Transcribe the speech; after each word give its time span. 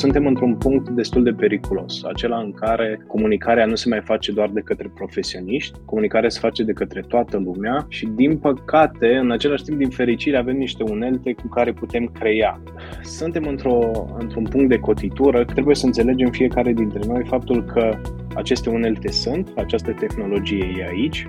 suntem 0.00 0.26
într-un 0.26 0.54
punct 0.54 0.88
destul 0.88 1.22
de 1.22 1.32
periculos, 1.32 2.04
acela 2.04 2.38
în 2.38 2.52
care 2.52 3.04
comunicarea 3.06 3.66
nu 3.66 3.74
se 3.74 3.88
mai 3.88 4.00
face 4.00 4.32
doar 4.32 4.48
de 4.48 4.60
către 4.60 4.90
profesioniști, 4.94 5.78
comunicarea 5.84 6.28
se 6.28 6.38
face 6.38 6.62
de 6.62 6.72
către 6.72 7.00
toată 7.08 7.36
lumea 7.36 7.86
și, 7.88 8.06
din 8.06 8.38
păcate, 8.38 9.16
în 9.16 9.30
același 9.30 9.62
timp, 9.62 9.78
din 9.78 9.88
fericire, 9.88 10.36
avem 10.36 10.56
niște 10.56 10.82
unelte 10.82 11.32
cu 11.32 11.48
care 11.48 11.72
putem 11.72 12.04
crea. 12.18 12.60
Suntem 13.02 13.44
într-o, 13.44 13.78
într-un 14.18 14.44
punct 14.44 14.68
de 14.68 14.78
cotitură, 14.78 15.44
trebuie 15.44 15.74
să 15.74 15.86
înțelegem 15.86 16.30
fiecare 16.30 16.72
dintre 16.72 17.00
noi 17.06 17.24
faptul 17.26 17.64
că 17.64 17.98
aceste 18.34 18.70
unelte 18.70 19.10
sunt, 19.10 19.52
această 19.56 19.92
tehnologie 19.92 20.74
e 20.78 20.88
aici, 20.88 21.28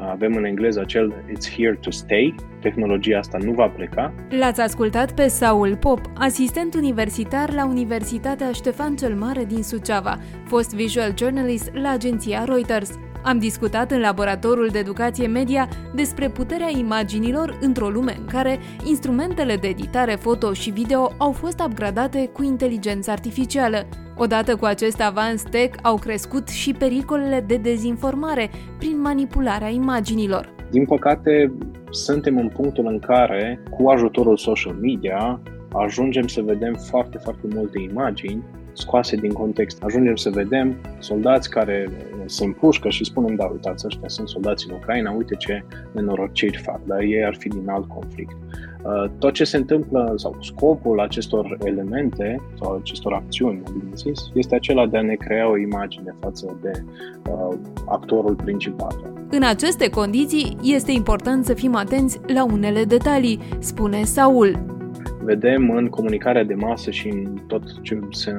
avem 0.00 0.34
în 0.34 0.44
engleză 0.44 0.80
acel 0.80 1.14
It's 1.32 1.54
here 1.56 1.78
to 1.80 1.90
stay, 1.90 2.34
tehnologia 2.60 3.18
asta 3.18 3.38
nu 3.38 3.52
va 3.52 3.66
pleca. 3.66 4.12
L-ați 4.28 4.60
ascultat 4.60 5.12
pe 5.12 5.28
Saul 5.28 5.76
Pop, 5.76 6.00
asistent 6.14 6.74
universitar 6.74 7.52
la 7.52 7.66
Universitatea 7.66 8.52
Ștefan 8.52 8.96
cel 8.96 9.14
Mare 9.14 9.44
din 9.44 9.62
Suceava, 9.62 10.18
fost 10.46 10.74
visual 10.74 11.14
journalist 11.18 11.70
la 11.72 11.90
agenția 11.90 12.44
Reuters. 12.44 12.90
Am 13.22 13.38
discutat 13.38 13.90
în 13.90 14.00
laboratorul 14.00 14.68
de 14.72 14.78
educație 14.78 15.26
media 15.26 15.68
despre 15.94 16.28
puterea 16.28 16.70
imaginilor 16.70 17.58
într-o 17.60 17.88
lume 17.88 18.14
în 18.18 18.26
care 18.26 18.58
instrumentele 18.84 19.56
de 19.56 19.68
editare 19.68 20.14
foto 20.14 20.52
și 20.52 20.70
video 20.70 21.12
au 21.18 21.32
fost 21.32 21.60
upgradate 21.60 22.28
cu 22.32 22.42
inteligență 22.42 23.10
artificială. 23.10 23.86
Odată 24.20 24.56
cu 24.56 24.64
acest 24.64 25.00
avans 25.00 25.42
tech 25.42 25.78
au 25.82 25.96
crescut 25.96 26.48
și 26.48 26.72
pericolele 26.72 27.44
de 27.46 27.56
dezinformare 27.56 28.50
prin 28.78 29.00
manipularea 29.00 29.68
imaginilor. 29.68 30.54
Din 30.70 30.84
păcate, 30.84 31.52
suntem 31.90 32.38
în 32.38 32.48
punctul 32.48 32.86
în 32.86 32.98
care, 32.98 33.60
cu 33.70 33.88
ajutorul 33.88 34.36
social 34.36 34.74
media, 34.74 35.40
ajungem 35.72 36.26
să 36.26 36.42
vedem 36.42 36.74
foarte, 36.74 37.18
foarte 37.18 37.46
multe 37.54 37.80
imagini 37.80 38.42
scoase 38.78 39.16
din 39.16 39.32
context. 39.32 39.82
Ajungem 39.82 40.16
să 40.16 40.30
vedem 40.30 40.76
soldați 40.98 41.50
care 41.50 41.90
se 42.24 42.44
împușcă 42.44 42.88
și 42.88 43.04
spunem, 43.04 43.34
da, 43.34 43.44
uitați, 43.44 43.86
ăștia 43.86 44.08
sunt 44.08 44.28
soldați 44.28 44.66
în 44.68 44.74
Ucraina, 44.74 45.10
uite 45.10 45.34
ce 45.34 45.64
nenorociri 45.92 46.56
fac, 46.56 46.80
dar 46.84 47.00
ei 47.00 47.24
ar 47.24 47.34
fi 47.34 47.48
din 47.48 47.68
alt 47.68 47.88
conflict. 47.88 48.36
Uh, 48.82 49.10
tot 49.18 49.32
ce 49.32 49.44
se 49.44 49.56
întâmplă 49.56 50.12
sau 50.16 50.36
scopul 50.40 51.00
acestor 51.00 51.58
elemente 51.64 52.42
sau 52.60 52.74
acestor 52.74 53.12
acțiuni, 53.12 53.62
bine 53.72 53.90
zis, 53.94 54.20
este 54.34 54.54
acela 54.54 54.86
de 54.86 54.96
a 54.96 55.02
ne 55.02 55.14
crea 55.14 55.50
o 55.50 55.58
imagine 55.58 56.16
față 56.20 56.58
de 56.62 56.70
uh, 57.30 57.56
actorul 57.86 58.34
principal. 58.34 59.12
În 59.30 59.42
aceste 59.42 59.88
condiții, 59.88 60.56
este 60.62 60.92
important 60.92 61.44
să 61.44 61.54
fim 61.54 61.74
atenți 61.74 62.20
la 62.26 62.44
unele 62.44 62.84
detalii, 62.84 63.40
spune 63.58 64.02
Saul 64.02 64.77
vedem 65.28 65.70
în 65.70 65.86
comunicarea 65.86 66.44
de 66.44 66.54
masă 66.54 66.90
și 66.90 67.08
în 67.08 67.38
tot 67.46 67.62
ce 67.82 67.98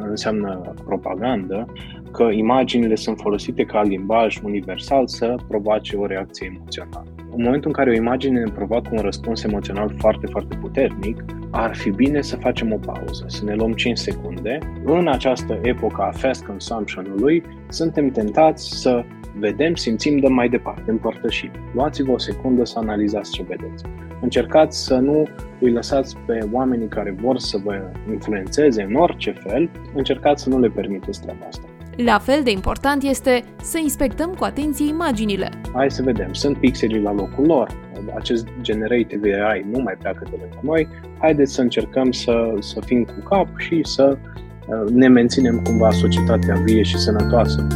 înseamnă 0.09 0.73
propagandă 0.85 1.65
că 2.11 2.23
imaginile 2.23 2.95
sunt 2.95 3.17
folosite 3.19 3.63
ca 3.63 3.81
limbaj 3.81 4.39
universal 4.43 5.07
să 5.07 5.35
provoace 5.47 5.95
o 5.95 6.05
reacție 6.05 6.51
emoțională. 6.55 7.05
În 7.35 7.43
momentul 7.43 7.69
în 7.69 7.75
care 7.75 7.89
o 7.89 7.93
imagine 7.93 8.39
ne 8.39 8.51
provoacă 8.51 8.89
un 8.91 9.01
răspuns 9.01 9.43
emoțional 9.43 9.95
foarte, 9.97 10.27
foarte 10.27 10.55
puternic, 10.61 11.25
ar 11.51 11.75
fi 11.75 11.89
bine 11.89 12.21
să 12.21 12.35
facem 12.35 12.73
o 12.73 12.77
pauză, 12.77 13.23
să 13.27 13.45
ne 13.45 13.55
luăm 13.55 13.71
5 13.71 13.97
secunde. 13.97 14.57
În 14.85 15.07
această 15.07 15.59
epocă 15.61 16.01
a 16.01 16.11
fast 16.11 16.45
consumption-ului, 16.45 17.43
suntem 17.67 18.09
tentați 18.09 18.81
să 18.81 19.03
vedem, 19.39 19.75
simțim, 19.75 20.17
dăm 20.17 20.33
mai 20.33 20.49
departe, 20.49 20.91
împărtășim. 20.91 21.51
Luați-vă 21.73 22.11
o 22.11 22.17
secundă 22.17 22.65
să 22.65 22.79
analizați 22.79 23.31
ce 23.31 23.43
vedeți. 23.43 23.83
Încercați 24.21 24.83
să 24.83 24.95
nu 24.95 25.27
îi 25.59 25.71
lăsați 25.71 26.17
pe 26.25 26.47
oamenii 26.51 26.87
care 26.87 27.15
vor 27.21 27.37
să 27.37 27.57
vă 27.63 27.91
influențeze 28.11 28.81
în 28.81 28.95
orice 28.95 29.31
fel, 29.47 29.69
încercați 29.93 30.43
să 30.43 30.49
nu 30.49 30.59
le 30.59 30.67
permiteți 30.67 31.21
treaba 31.21 31.45
asta. 31.47 31.63
La 31.95 32.19
fel 32.19 32.41
de 32.43 32.51
important 32.51 33.03
este 33.03 33.43
să 33.61 33.77
inspectăm 33.77 34.33
cu 34.33 34.43
atenție 34.43 34.87
imaginile. 34.87 35.49
Hai 35.73 35.91
să 35.91 36.01
vedem, 36.03 36.33
sunt 36.33 36.57
pixelii 36.57 37.01
la 37.01 37.13
locul 37.13 37.45
lor, 37.45 37.67
acest 38.15 38.47
generative 38.61 39.41
AI 39.41 39.65
nu 39.71 39.79
mai 39.79 39.95
pleacă 39.99 40.23
de 40.29 40.35
lângă 40.39 40.59
noi, 40.61 40.87
haideți 41.19 41.53
să 41.53 41.61
încercăm 41.61 42.11
să, 42.11 42.53
să 42.59 42.81
fim 42.85 43.03
cu 43.03 43.29
cap 43.29 43.47
și 43.57 43.81
să 43.83 44.17
uh, 44.17 44.91
ne 44.91 45.07
menținem 45.07 45.61
cumva 45.63 45.91
societatea 45.91 46.55
vie 46.65 46.83
și 46.83 46.97
sănătoasă. 46.97 47.67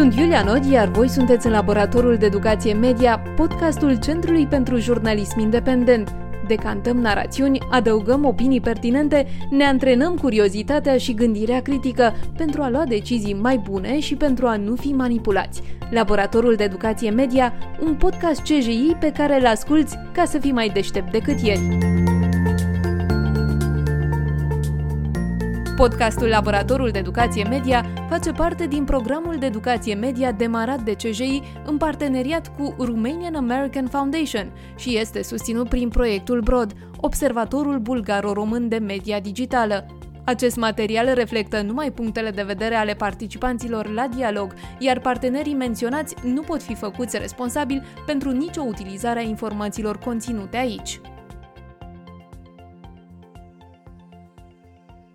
Sunt 0.00 0.14
Iulia 0.14 0.42
Nod, 0.42 0.64
iar 0.64 0.88
voi 0.88 1.08
sunteți 1.08 1.46
în 1.46 1.52
Laboratorul 1.52 2.16
de 2.16 2.26
Educație 2.26 2.72
Media, 2.72 3.22
podcastul 3.36 3.98
Centrului 3.98 4.46
pentru 4.46 4.78
Jurnalism 4.78 5.38
Independent. 5.38 6.14
Decantăm 6.46 6.96
narațiuni, 6.96 7.58
adăugăm 7.70 8.24
opinii 8.24 8.60
pertinente, 8.60 9.26
ne 9.50 9.64
antrenăm 9.64 10.16
curiozitatea 10.16 10.96
și 10.96 11.14
gândirea 11.14 11.62
critică 11.62 12.14
pentru 12.36 12.62
a 12.62 12.70
lua 12.70 12.84
decizii 12.84 13.34
mai 13.34 13.58
bune 13.58 14.00
și 14.00 14.14
pentru 14.14 14.46
a 14.46 14.56
nu 14.56 14.74
fi 14.74 14.88
manipulați. 14.88 15.62
Laboratorul 15.90 16.54
de 16.54 16.64
Educație 16.64 17.10
Media, 17.10 17.52
un 17.80 17.94
podcast 17.94 18.40
CJI 18.40 18.96
pe 19.00 19.12
care 19.12 19.40
îl 19.40 19.46
asculți 19.46 19.96
ca 20.12 20.24
să 20.24 20.38
fii 20.38 20.52
mai 20.52 20.68
deștept 20.68 21.10
decât 21.12 21.40
ieri. 21.40 21.78
Podcastul 25.80 26.28
Laboratorul 26.28 26.90
de 26.90 26.98
Educație 26.98 27.44
Media 27.44 27.84
face 28.08 28.32
parte 28.32 28.66
din 28.66 28.84
programul 28.84 29.36
de 29.38 29.46
educație 29.46 29.94
media 29.94 30.32
demarat 30.32 30.80
de 30.82 30.92
CJI 30.92 31.42
în 31.64 31.76
parteneriat 31.76 32.52
cu 32.58 32.74
Romanian 32.78 33.34
American 33.34 33.86
Foundation 33.86 34.52
și 34.76 34.98
este 34.98 35.22
susținut 35.22 35.68
prin 35.68 35.88
proiectul 35.88 36.40
BROD, 36.40 36.72
Observatorul 36.96 37.78
Bulgaro-Român 37.78 38.68
de 38.68 38.78
Media 38.78 39.20
Digitală. 39.20 39.86
Acest 40.24 40.56
material 40.56 41.14
reflectă 41.14 41.60
numai 41.60 41.90
punctele 41.90 42.30
de 42.30 42.42
vedere 42.42 42.74
ale 42.74 42.94
participanților 42.94 43.88
la 43.88 44.08
dialog, 44.16 44.54
iar 44.78 44.98
partenerii 44.98 45.54
menționați 45.54 46.14
nu 46.24 46.40
pot 46.40 46.62
fi 46.62 46.74
făcuți 46.74 47.18
responsabili 47.18 47.82
pentru 48.06 48.30
nicio 48.30 48.62
utilizare 48.62 49.18
a 49.18 49.22
informațiilor 49.22 49.98
conținute 49.98 50.56
aici. 50.56 51.00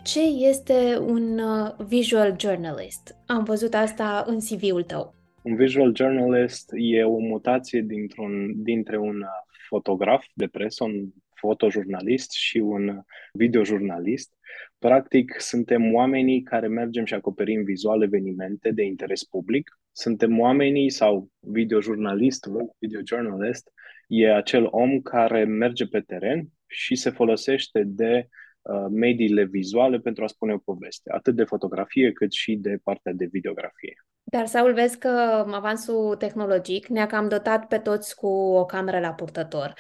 Ce 0.06 0.22
este 0.22 0.98
un 0.98 1.40
uh, 1.40 1.86
visual 1.88 2.36
journalist? 2.40 3.16
Am 3.26 3.44
văzut 3.44 3.74
asta 3.74 4.24
în 4.28 4.40
CV-ul 4.40 4.84
tău. 4.84 5.14
Un 5.42 5.56
visual 5.56 5.96
journalist 5.96 6.70
e 6.74 7.04
o 7.04 7.18
mutație 7.18 7.82
dintr-un, 7.82 8.64
dintre 8.64 8.98
un 8.98 9.20
uh, 9.22 9.28
fotograf 9.68 10.26
de 10.34 10.48
presă, 10.48 10.84
un 10.84 11.08
fotojurnalist 11.34 12.32
și 12.32 12.58
un 12.58 13.02
videojurnalist. 13.34 14.34
Practic, 14.80 15.36
suntem 15.40 15.94
oamenii 15.94 16.42
care 16.42 16.68
mergem 16.68 17.06
și 17.06 17.14
acoperim 17.14 17.64
vizual 17.64 18.02
evenimente 18.02 18.72
de 18.72 18.84
interes 18.84 19.24
public. 19.24 19.80
Suntem 19.92 20.40
oamenii 20.40 20.90
sau 20.90 21.30
videojurnalistul, 21.40 22.76
videojournalist, 22.80 23.72
e 24.08 24.34
acel 24.34 24.68
om 24.70 25.02
care 25.02 25.44
merge 25.44 25.86
pe 25.86 26.00
teren 26.00 26.48
și 26.68 26.96
se 26.96 27.10
folosește 27.10 27.84
de 27.86 28.28
Uh, 28.28 28.45
mediile 28.90 29.44
vizuale 29.44 30.00
pentru 30.00 30.24
a 30.24 30.28
spune 30.28 30.54
o 30.54 30.58
poveste, 30.58 31.12
atât 31.14 31.36
de 31.36 31.44
fotografie 31.44 32.12
cât 32.12 32.32
și 32.32 32.56
de 32.56 32.80
partea 32.84 33.12
de 33.14 33.26
videografie. 33.26 34.06
Dar, 34.24 34.46
Saul, 34.46 34.74
vezi 34.74 34.98
că 34.98 35.08
avansul 35.52 36.16
tehnologic 36.16 36.88
ne-a 36.88 37.06
cam 37.06 37.28
dotat 37.28 37.68
pe 37.68 37.78
toți 37.78 38.16
cu 38.16 38.28
o 38.28 38.66
cameră 38.66 39.00
la 39.00 39.14
purtător. 39.14 39.74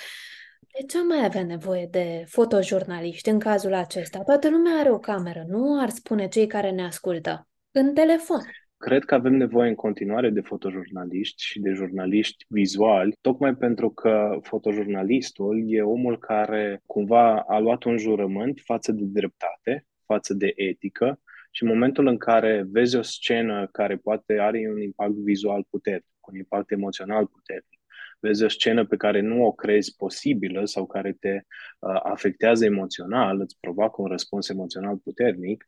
De 0.60 0.86
ce 0.86 1.04
mai 1.04 1.26
avea 1.26 1.44
nevoie 1.44 1.88
de 1.92 2.24
fotojurnaliști 2.28 3.30
în 3.30 3.40
cazul 3.40 3.74
acesta? 3.74 4.20
Toată 4.20 4.50
lumea 4.50 4.80
are 4.80 4.92
o 4.92 5.00
cameră, 5.00 5.44
nu 5.48 5.82
ar 5.82 5.90
spune 5.90 6.28
cei 6.28 6.48
care 6.48 6.72
ne 6.72 6.86
ascultă. 6.86 7.48
În 7.72 7.94
telefon. 7.94 8.42
Cred 8.86 9.04
că 9.04 9.16
avem 9.16 9.34
nevoie 9.34 9.70
în 9.70 9.76
continuare 9.76 10.30
de 10.30 10.42
fotojurnaliști 10.42 11.44
și 11.44 11.60
de 11.60 11.72
jurnaliști 11.72 12.46
vizuali, 12.48 13.18
tocmai 13.22 13.56
pentru 13.56 13.90
că 13.90 14.40
fotojurnalistul 14.42 15.64
e 15.68 15.82
omul 15.82 16.20
care 16.20 16.82
cumva 16.86 17.40
a 17.40 17.60
luat 17.60 17.84
un 17.84 17.98
jurământ 17.98 18.62
față 18.64 18.92
de 18.92 19.04
dreptate, 19.06 19.86
față 20.06 20.34
de 20.34 20.54
etică 20.56 21.22
și 21.52 21.64
în 21.64 21.70
momentul 21.70 22.08
în 22.08 22.18
care 22.18 22.66
vezi 22.72 22.96
o 22.96 23.02
scenă 23.02 23.68
care 23.72 23.96
poate 23.96 24.40
are 24.40 24.70
un 24.72 24.82
impact 24.82 25.14
vizual 25.14 25.66
puternic, 25.70 26.28
un 26.32 26.38
impact 26.38 26.72
emoțional 26.72 27.26
puternic, 27.28 27.80
vezi 28.20 28.44
o 28.44 28.48
scenă 28.48 28.86
pe 28.86 28.96
care 28.96 29.22
nu 29.22 29.46
o 29.46 29.52
crezi 29.52 29.96
posibilă 29.96 30.66
sau 30.66 30.86
care 30.86 31.18
te 31.20 31.34
uh, 31.80 32.00
afectează 32.04 32.66
emoțional, 32.66 33.40
îți 33.40 33.58
provoacă 33.60 34.02
un 34.02 34.08
răspuns 34.08 34.50
emoțional 34.50 34.98
puternic, 34.98 35.66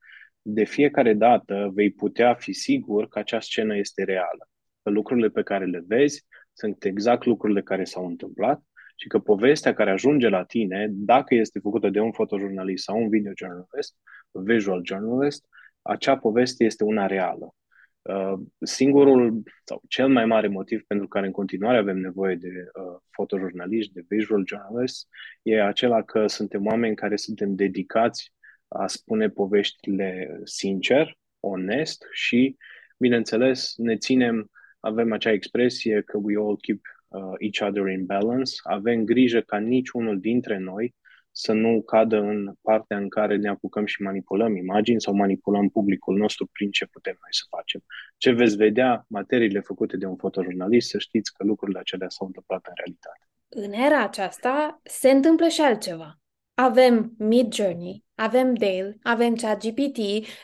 de 0.50 0.64
fiecare 0.64 1.14
dată 1.14 1.72
vei 1.74 1.92
putea 1.92 2.34
fi 2.34 2.54
sigur 2.54 3.08
că 3.08 3.20
acea 3.20 3.40
scenă 3.40 3.78
este 3.78 4.04
reală, 4.04 4.50
că 4.84 4.90
lucrurile 4.90 5.30
pe 5.30 5.44
care 5.44 5.66
le 5.66 5.84
vezi 5.88 6.26
sunt 6.54 6.84
exact 6.84 7.26
lucrurile 7.26 7.62
care 7.62 7.84
s-au 7.84 8.06
întâmplat 8.06 8.62
și 8.96 9.08
că 9.08 9.20
povestea 9.20 9.74
care 9.74 9.92
ajunge 9.92 10.30
la 10.30 10.44
tine, 10.44 10.88
dacă 10.90 11.36
este 11.36 11.60
făcută 11.60 11.90
de 11.90 12.00
un 12.00 12.12
fotojurnalist 12.12 12.84
sau 12.84 13.02
un 13.02 13.10
videojournalist, 13.10 13.96
visual 14.32 14.82
journalist, 14.84 15.46
acea 15.82 16.18
poveste 16.18 16.64
este 16.64 16.84
una 16.84 17.06
reală. 17.06 17.56
Uh, 18.02 18.40
singurul 18.60 19.44
sau 19.64 19.82
cel 19.88 20.08
mai 20.08 20.26
mare 20.26 20.48
motiv 20.48 20.84
pentru 20.88 21.08
care 21.08 21.26
în 21.26 21.32
continuare 21.32 21.78
avem 21.78 21.98
nevoie 21.98 22.36
de 22.36 22.48
uh, 22.48 23.00
fotojurnaliști, 23.10 23.94
de 23.94 24.06
visual 24.08 24.44
journalists, 24.46 25.08
e 25.42 25.64
acela 25.64 26.04
că 26.04 26.28
suntem 26.28 26.66
oameni 26.66 26.96
care 26.96 27.16
suntem 27.16 27.56
dedicați 27.56 28.34
a 28.68 28.88
spune 28.88 29.30
poveștile 29.30 30.40
sincer, 30.44 31.18
onest 31.40 32.06
și, 32.12 32.58
bineînțeles, 32.98 33.74
ne 33.78 33.98
ținem, 33.98 34.52
avem 34.80 35.12
acea 35.12 35.31
expresie 35.31 36.02
că 36.02 36.18
we 36.22 36.36
all 36.38 36.58
keep 36.58 36.81
uh, 37.08 37.22
each 37.38 37.69
other 37.69 37.88
in 37.88 38.06
balance, 38.06 38.54
avem 38.64 39.04
grijă 39.04 39.42
ca 39.42 39.58
niciunul 39.58 40.19
dintre 40.19 40.58
noi 40.58 40.96
să 41.40 41.54
nu 41.54 41.81
cadă 41.81 42.18
în 42.18 42.54
partea 42.62 42.98
în 42.98 43.10
care 43.10 43.36
ne 43.36 43.50
apucăm 43.50 43.86
și 43.86 44.02
manipulăm 44.02 44.56
imagini 44.56 45.02
sau 45.02 45.14
manipulăm 45.14 45.69
publicul 45.69 46.18
nostru 46.18 46.50
prin 46.52 46.72
ce 46.72 46.86
putem 46.86 47.18
noi 47.22 47.34
să 47.34 47.44
facem. 47.50 47.84
Ce 48.18 48.31
veți 48.31 48.56
vedea, 48.56 49.06
materiile 49.08 49.60
făcute 49.60 49.98
de 49.98 50.06
un 50.06 50.16
fotojurnalist, 50.16 50.90
să 50.90 50.98
știți 50.98 51.34
că 51.34 51.44
lucrurile 51.44 51.80
acelea 51.80 52.10
s-au 52.10 52.28
întâmplat 52.28 52.66
în 52.68 52.74
realitate. 52.75 53.30
În 53.50 53.72
era 53.72 54.04
aceasta 54.04 54.81
se 54.84 55.10
întâmplă 55.10 55.48
și 55.48 55.62
altceva. 55.62 56.19
Avem 56.54 57.14
Mid 57.18 57.54
Journey, 57.54 58.04
avem 58.18 58.54
Dale, 58.54 58.98
avem 59.04 59.36
ChatGPT, 59.36 59.98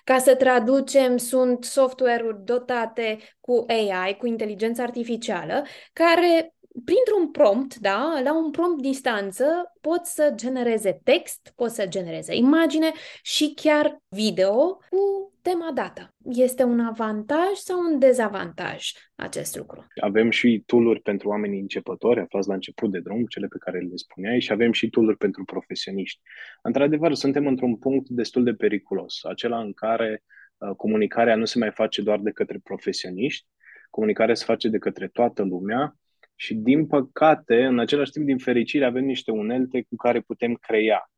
ca 0.04 0.18
să 0.18 0.36
traducem 0.36 1.18
sunt 1.18 1.64
software-uri 1.64 2.44
dotate 2.44 3.18
cu 3.40 3.66
AI, 3.68 4.18
cu 4.18 4.26
inteligență 4.26 4.82
artificială, 4.82 5.64
care 5.94 6.53
printr-un 6.86 7.32
prompt, 7.32 7.76
da, 7.76 8.20
la 8.24 8.38
un 8.38 8.52
prompt 8.52 8.82
distanță, 8.82 9.46
pot 9.82 10.06
să 10.06 10.34
genereze 10.36 11.00
text, 11.04 11.54
pot 11.56 11.70
să 11.70 11.88
genereze 11.88 12.36
imagine 12.36 12.92
și 13.22 13.54
chiar 13.56 14.02
video 14.10 14.80
cu 14.90 15.34
tema 15.42 15.72
dată. 15.74 16.14
Este 16.26 16.64
un 16.64 16.80
avantaj 16.80 17.52
sau 17.54 17.80
un 17.80 18.00
dezavantaj 18.00 18.92
acest 19.16 19.58
lucru? 19.58 19.88
Avem 20.02 20.30
și 20.30 20.64
tooluri 20.66 21.02
pentru 21.02 21.30
oamenii 21.30 21.60
începători, 21.60 22.20
aflați 22.20 22.48
la 22.48 22.54
început 22.54 22.92
de 22.92 23.00
drum, 23.00 23.26
cele 23.26 23.48
pe 23.48 23.58
care 23.58 23.80
le 23.80 23.96
spuneai, 23.96 24.42
și 24.42 24.52
avem 24.52 24.72
și 24.72 24.90
tooluri 24.90 25.18
pentru 25.18 25.44
profesioniști. 25.44 26.22
Într-adevăr, 26.62 27.14
suntem 27.14 27.48
într-un 27.48 27.76
punct 27.76 28.10
destul 28.10 28.44
de 28.44 28.54
periculos, 28.54 29.20
acela 29.24 29.60
în 29.60 29.74
care 29.74 30.24
uh, 30.58 30.76
comunicarea 30.76 31.36
nu 31.36 31.46
se 31.46 31.60
mai 31.60 31.72
face 31.72 32.02
doar 32.02 32.20
de 32.20 32.32
către 32.32 32.60
profesioniști, 32.64 33.48
comunicarea 33.90 34.36
se 34.36 34.46
face 34.46 34.68
de 34.68 34.78
către 34.78 35.08
toată 35.08 35.44
lumea 35.44 35.98
și, 36.36 36.54
din 36.54 36.88
păcate, 36.88 37.66
în 37.66 37.80
același 37.80 38.12
timp, 38.12 38.26
din 38.26 38.38
fericire, 38.38 38.86
avem 38.86 39.06
niște 39.06 39.32
unelte 39.32 39.82
cu 39.82 39.96
care 39.96 40.22
putem 40.22 40.54
crea. 40.54 41.12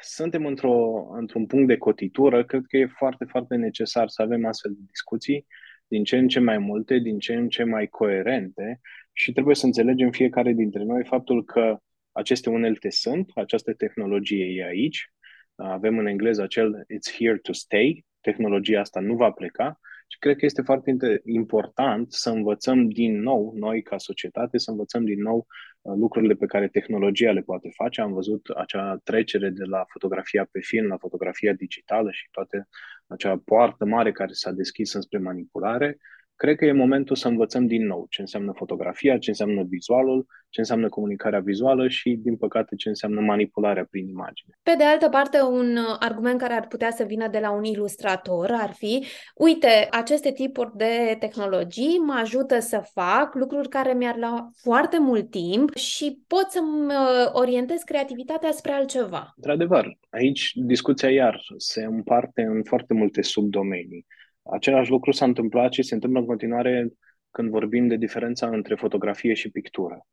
Suntem 0.00 0.46
într-o, 0.46 1.06
într-un 1.12 1.46
punct 1.46 1.66
de 1.66 1.76
cotitură, 1.76 2.44
cred 2.44 2.62
că 2.68 2.76
e 2.76 2.86
foarte, 2.86 3.24
foarte 3.24 3.54
necesar 3.54 4.08
să 4.08 4.22
avem 4.22 4.46
astfel 4.46 4.72
de 4.72 4.80
discuții, 4.86 5.46
din 5.86 6.04
ce 6.04 6.16
în 6.16 6.28
ce 6.28 6.40
mai 6.40 6.58
multe, 6.58 6.98
din 6.98 7.18
ce 7.18 7.34
în 7.34 7.48
ce 7.48 7.64
mai 7.64 7.86
coerente. 7.86 8.80
Și 9.12 9.32
trebuie 9.32 9.54
să 9.54 9.66
înțelegem 9.66 10.10
fiecare 10.10 10.52
dintre 10.52 10.84
noi 10.84 11.04
faptul 11.04 11.44
că 11.44 11.78
aceste 12.12 12.50
unelte 12.50 12.90
sunt, 12.90 13.30
această 13.34 13.74
tehnologie 13.74 14.44
e 14.44 14.64
aici, 14.64 15.12
avem 15.54 15.98
în 15.98 16.06
engleză 16.06 16.42
acel 16.42 16.86
it's 16.94 17.16
here 17.18 17.36
to 17.36 17.52
stay, 17.52 18.04
tehnologia 18.20 18.80
asta 18.80 19.00
nu 19.00 19.14
va 19.14 19.30
pleca 19.30 19.80
și 20.08 20.18
cred 20.18 20.36
că 20.36 20.44
este 20.44 20.62
foarte 20.62 20.96
important 21.24 22.12
să 22.12 22.30
învățăm 22.30 22.88
din 22.88 23.20
nou, 23.20 23.52
noi 23.56 23.82
ca 23.82 23.98
societate, 23.98 24.58
să 24.58 24.70
învățăm 24.70 25.04
din 25.04 25.20
nou 25.20 25.46
uh, 25.80 25.94
lucrurile 25.96 26.34
pe 26.34 26.46
care 26.46 26.68
tehnologia 26.68 27.30
le 27.30 27.40
poate 27.40 27.68
face. 27.74 28.00
Am 28.00 28.12
văzut 28.12 28.48
acea 28.48 29.00
trecere 29.04 29.50
de 29.50 29.64
la 29.64 29.84
fotografia 29.88 30.48
pe 30.50 30.60
film 30.60 30.86
la 30.86 30.96
fotografia 30.96 31.52
digitală 31.52 32.10
și 32.10 32.28
toate 32.30 32.68
acea 33.06 33.42
poartă 33.44 33.84
mare 33.84 34.12
care 34.12 34.32
s-a 34.32 34.50
deschis 34.50 34.92
înspre 34.92 35.18
manipulare 35.18 35.98
cred 36.38 36.56
că 36.56 36.64
e 36.64 36.72
momentul 36.72 37.16
să 37.16 37.28
învățăm 37.28 37.66
din 37.66 37.86
nou 37.86 38.06
ce 38.10 38.20
înseamnă 38.20 38.52
fotografia, 38.56 39.18
ce 39.18 39.30
înseamnă 39.30 39.62
vizualul, 39.68 40.26
ce 40.48 40.60
înseamnă 40.60 40.88
comunicarea 40.88 41.40
vizuală 41.40 41.88
și, 41.88 42.10
din 42.22 42.36
păcate, 42.36 42.74
ce 42.74 42.88
înseamnă 42.88 43.20
manipularea 43.20 43.86
prin 43.90 44.08
imagine. 44.08 44.58
Pe 44.62 44.74
de 44.78 44.84
altă 44.84 45.08
parte, 45.08 45.40
un 45.40 45.78
argument 45.98 46.38
care 46.40 46.52
ar 46.52 46.66
putea 46.66 46.90
să 46.90 47.04
vină 47.04 47.28
de 47.28 47.38
la 47.38 47.50
un 47.50 47.64
ilustrator 47.64 48.50
ar 48.52 48.72
fi, 48.72 49.04
uite, 49.34 49.88
aceste 49.90 50.32
tipuri 50.32 50.76
de 50.76 51.16
tehnologii 51.18 51.98
mă 52.06 52.18
ajută 52.20 52.58
să 52.58 52.82
fac 52.92 53.34
lucruri 53.34 53.68
care 53.68 53.92
mi-ar 53.92 54.16
lua 54.16 54.50
foarte 54.62 54.98
mult 54.98 55.30
timp 55.30 55.74
și 55.74 56.22
pot 56.26 56.46
să-mi 56.48 56.86
uh, 56.86 57.30
orientez 57.32 57.80
creativitatea 57.80 58.50
spre 58.50 58.72
altceva. 58.72 59.32
Într-adevăr, 59.36 59.98
aici 60.10 60.52
discuția 60.54 61.10
iar 61.10 61.40
se 61.56 61.84
împarte 61.84 62.42
în 62.42 62.62
foarte 62.62 62.94
multe 62.94 63.22
subdomenii. 63.22 64.06
Același 64.50 64.90
lucru 64.90 65.10
s-a 65.10 65.24
întâmplat 65.24 65.72
și 65.72 65.82
se 65.82 65.94
întâmplă 65.94 66.20
în 66.20 66.26
continuare 66.26 66.88
când 67.30 67.50
vorbim 67.50 67.86
de 67.86 67.96
diferența 67.96 68.48
între 68.48 68.74
fotografie 68.74 69.34
și 69.34 69.50
pictură. 69.50 70.06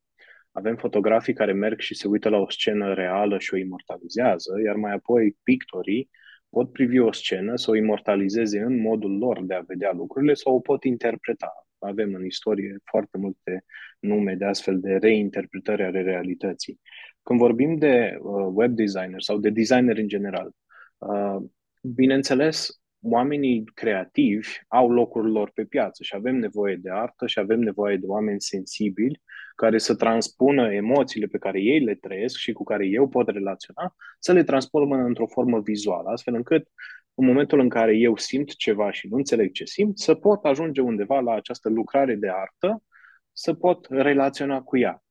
Avem 0.51 0.75
fotografii 0.75 1.33
care 1.33 1.53
merg 1.53 1.79
și 1.79 1.95
se 1.95 2.07
uită 2.07 2.29
la 2.29 2.37
o 2.37 2.49
scenă 2.49 2.93
reală 2.93 3.39
și 3.39 3.53
o 3.53 3.57
imortalizează, 3.57 4.53
iar 4.65 4.75
mai 4.75 4.93
apoi 4.93 5.37
pictorii 5.43 6.09
pot 6.49 6.71
privi 6.71 6.99
o 6.99 7.11
scenă, 7.11 7.55
să 7.55 7.71
o 7.71 7.75
imortalizeze 7.75 8.59
în 8.59 8.81
modul 8.81 9.17
lor 9.17 9.43
de 9.43 9.53
a 9.53 9.59
vedea 9.59 9.91
lucrurile 9.93 10.33
sau 10.33 10.55
o 10.55 10.59
pot 10.59 10.83
interpreta. 10.83 11.67
Avem 11.79 12.13
în 12.13 12.25
istorie 12.25 12.77
foarte 12.83 13.17
multe 13.17 13.65
nume 13.99 14.35
de 14.35 14.45
astfel 14.45 14.79
de 14.79 14.95
reinterpretări 14.95 15.83
ale 15.83 16.01
realității. 16.01 16.79
Când 17.23 17.39
vorbim 17.39 17.77
de 17.77 18.17
uh, 18.19 18.47
web 18.53 18.71
designer 18.71 19.21
sau 19.21 19.37
de 19.37 19.49
designer 19.49 19.97
în 19.97 20.07
general, 20.07 20.51
uh, 20.97 21.35
bineînțeles, 21.81 22.79
oamenii 23.07 23.63
creativi 23.73 24.49
au 24.67 24.91
locul 24.91 25.31
lor 25.31 25.51
pe 25.53 25.63
piață 25.63 26.03
și 26.03 26.15
avem 26.15 26.35
nevoie 26.35 26.75
de 26.75 26.89
artă 26.91 27.27
și 27.27 27.39
avem 27.39 27.59
nevoie 27.59 27.97
de 27.97 28.05
oameni 28.05 28.41
sensibili 28.41 29.21
care 29.55 29.77
să 29.77 29.95
transpună 29.95 30.73
emoțiile 30.73 31.25
pe 31.25 31.37
care 31.37 31.61
ei 31.61 31.79
le 31.79 31.95
trăiesc 31.95 32.37
și 32.37 32.51
cu 32.51 32.63
care 32.63 32.85
eu 32.85 33.07
pot 33.07 33.27
relaționa, 33.27 33.95
să 34.19 34.33
le 34.33 34.43
transpună 34.43 34.95
într-o 34.95 35.27
formă 35.27 35.59
vizuală, 35.59 36.09
astfel 36.09 36.33
încât 36.33 36.67
în 37.13 37.25
momentul 37.25 37.59
în 37.59 37.69
care 37.69 37.97
eu 37.97 38.17
simt 38.17 38.55
ceva 38.55 38.91
și 38.91 39.07
nu 39.07 39.17
înțeleg 39.17 39.51
ce 39.51 39.65
simt, 39.65 39.99
să 39.99 40.13
pot 40.13 40.43
ajunge 40.43 40.81
undeva 40.81 41.19
la 41.19 41.33
această 41.33 41.69
lucrare 41.69 42.15
de 42.15 42.29
artă, 42.29 42.83
să 43.31 43.53
pot 43.53 43.87
relaționa 43.89 44.61
cu 44.61 44.77
ea. 44.77 45.03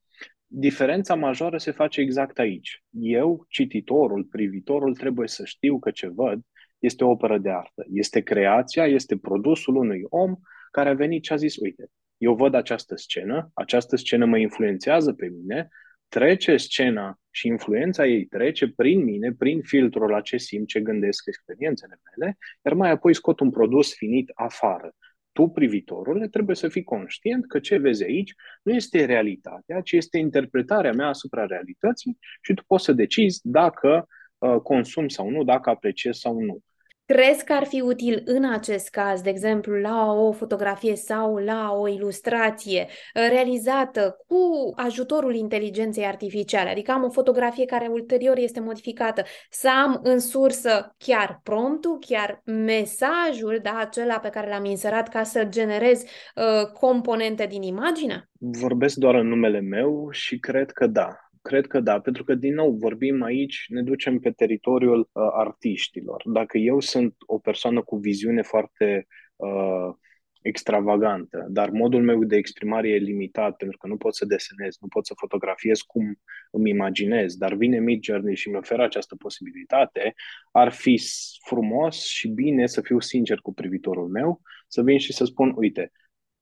Diferența 0.46 1.14
majoră 1.14 1.58
se 1.58 1.70
face 1.70 2.00
exact 2.00 2.38
aici. 2.38 2.84
Eu, 2.90 3.44
cititorul, 3.48 4.24
privitorul, 4.24 4.96
trebuie 4.96 5.28
să 5.28 5.44
știu 5.44 5.78
că 5.78 5.90
ce 5.90 6.08
văd 6.08 6.40
este 6.84 7.04
o 7.04 7.10
operă 7.10 7.38
de 7.38 7.50
artă. 7.50 7.86
Este 7.92 8.20
creația, 8.20 8.86
este 8.86 9.16
produsul 9.16 9.76
unui 9.76 10.02
om 10.08 10.36
care 10.70 10.88
a 10.88 10.94
venit 10.94 11.24
și 11.24 11.32
a 11.32 11.36
zis, 11.36 11.56
uite, 11.56 11.90
eu 12.16 12.34
văd 12.34 12.54
această 12.54 12.96
scenă, 12.96 13.50
această 13.54 13.96
scenă 13.96 14.24
mă 14.24 14.38
influențează 14.38 15.12
pe 15.12 15.26
mine, 15.26 15.68
trece 16.08 16.56
scena 16.56 17.18
și 17.30 17.46
influența 17.46 18.06
ei 18.06 18.24
trece 18.24 18.68
prin 18.68 19.04
mine, 19.04 19.32
prin 19.32 19.62
filtrul 19.62 20.10
la 20.10 20.20
ce 20.20 20.36
simt, 20.36 20.68
ce 20.68 20.80
gândesc, 20.80 21.26
experiențele 21.26 22.00
mele, 22.10 22.38
iar 22.64 22.74
mai 22.74 22.90
apoi 22.90 23.14
scot 23.14 23.40
un 23.40 23.50
produs 23.50 23.94
finit 23.94 24.30
afară. 24.34 24.94
Tu, 25.32 25.48
privitorule, 25.48 26.28
trebuie 26.28 26.56
să 26.56 26.68
fii 26.68 26.82
conștient 26.82 27.46
că 27.46 27.58
ce 27.58 27.76
vezi 27.78 28.04
aici 28.04 28.34
nu 28.62 28.72
este 28.72 29.04
realitatea, 29.04 29.80
ci 29.80 29.92
este 29.92 30.18
interpretarea 30.18 30.92
mea 30.92 31.08
asupra 31.08 31.46
realității 31.46 32.18
și 32.42 32.54
tu 32.54 32.64
poți 32.66 32.84
să 32.84 32.92
decizi 32.92 33.40
dacă 33.42 34.06
uh, 34.38 34.56
consumi 34.56 35.10
sau 35.10 35.30
nu, 35.30 35.44
dacă 35.44 35.70
apreciezi 35.70 36.20
sau 36.20 36.40
nu. 36.40 36.60
Crezi 37.06 37.44
că 37.44 37.52
ar 37.52 37.64
fi 37.64 37.80
util 37.80 38.22
în 38.24 38.52
acest 38.52 38.88
caz, 38.88 39.20
de 39.20 39.30
exemplu, 39.30 39.74
la 39.74 40.12
o 40.12 40.32
fotografie 40.32 40.96
sau 40.96 41.36
la 41.36 41.72
o 41.72 41.88
ilustrație 41.88 42.80
uh, 42.80 43.26
realizată 43.30 44.16
cu 44.26 44.72
ajutorul 44.76 45.34
inteligenței 45.34 46.04
artificiale, 46.04 46.70
adică 46.70 46.92
am 46.92 47.04
o 47.04 47.10
fotografie 47.10 47.64
care 47.64 47.86
ulterior 47.86 48.36
este 48.38 48.60
modificată, 48.60 49.22
să 49.50 49.68
am 49.84 50.00
în 50.02 50.18
sursă 50.18 50.94
chiar 50.98 51.40
promptul, 51.42 51.98
chiar 52.00 52.42
mesajul, 52.44 53.60
da, 53.62 53.76
acela 53.78 54.18
pe 54.18 54.28
care 54.28 54.48
l-am 54.48 54.64
inserat 54.64 55.08
ca 55.08 55.22
să 55.22 55.44
generez 55.44 56.02
uh, 56.02 56.66
componente 56.80 57.46
din 57.46 57.62
imagine? 57.62 58.28
Vorbesc 58.38 58.96
doar 58.96 59.14
în 59.14 59.28
numele 59.28 59.60
meu 59.60 60.08
și 60.10 60.38
cred 60.38 60.70
că 60.70 60.86
da. 60.86 61.23
Cred 61.48 61.66
că 61.66 61.80
da, 61.80 62.00
pentru 62.00 62.24
că, 62.24 62.34
din 62.34 62.54
nou, 62.54 62.70
vorbim 62.70 63.22
aici, 63.22 63.64
ne 63.68 63.82
ducem 63.82 64.18
pe 64.18 64.30
teritoriul 64.30 65.00
uh, 65.00 65.22
artiștilor. 65.32 66.22
Dacă 66.32 66.58
eu 66.58 66.80
sunt 66.80 67.14
o 67.26 67.38
persoană 67.38 67.82
cu 67.82 67.96
viziune 67.96 68.42
foarte 68.42 69.06
uh, 69.36 69.94
extravagantă, 70.42 71.46
dar 71.48 71.70
modul 71.70 72.02
meu 72.02 72.24
de 72.24 72.36
exprimare 72.36 72.88
e 72.88 72.96
limitat 72.96 73.56
pentru 73.56 73.78
că 73.78 73.86
nu 73.86 73.96
pot 73.96 74.14
să 74.14 74.24
desenez, 74.24 74.76
nu 74.80 74.88
pot 74.88 75.06
să 75.06 75.14
fotografiez 75.16 75.78
cum 75.78 76.20
îmi 76.50 76.70
imaginez, 76.70 77.36
dar 77.36 77.54
vine 77.54 77.78
Midjourney 77.78 78.36
și 78.36 78.48
mi 78.48 78.56
oferă 78.56 78.82
această 78.82 79.16
posibilitate, 79.16 80.14
ar 80.52 80.72
fi 80.72 81.00
frumos 81.46 82.04
și 82.04 82.28
bine 82.28 82.66
să 82.66 82.80
fiu 82.80 83.00
sincer 83.00 83.38
cu 83.38 83.54
privitorul 83.54 84.08
meu, 84.08 84.40
să 84.68 84.82
vin 84.82 84.98
și 84.98 85.12
să 85.12 85.24
spun, 85.24 85.52
uite, 85.56 85.92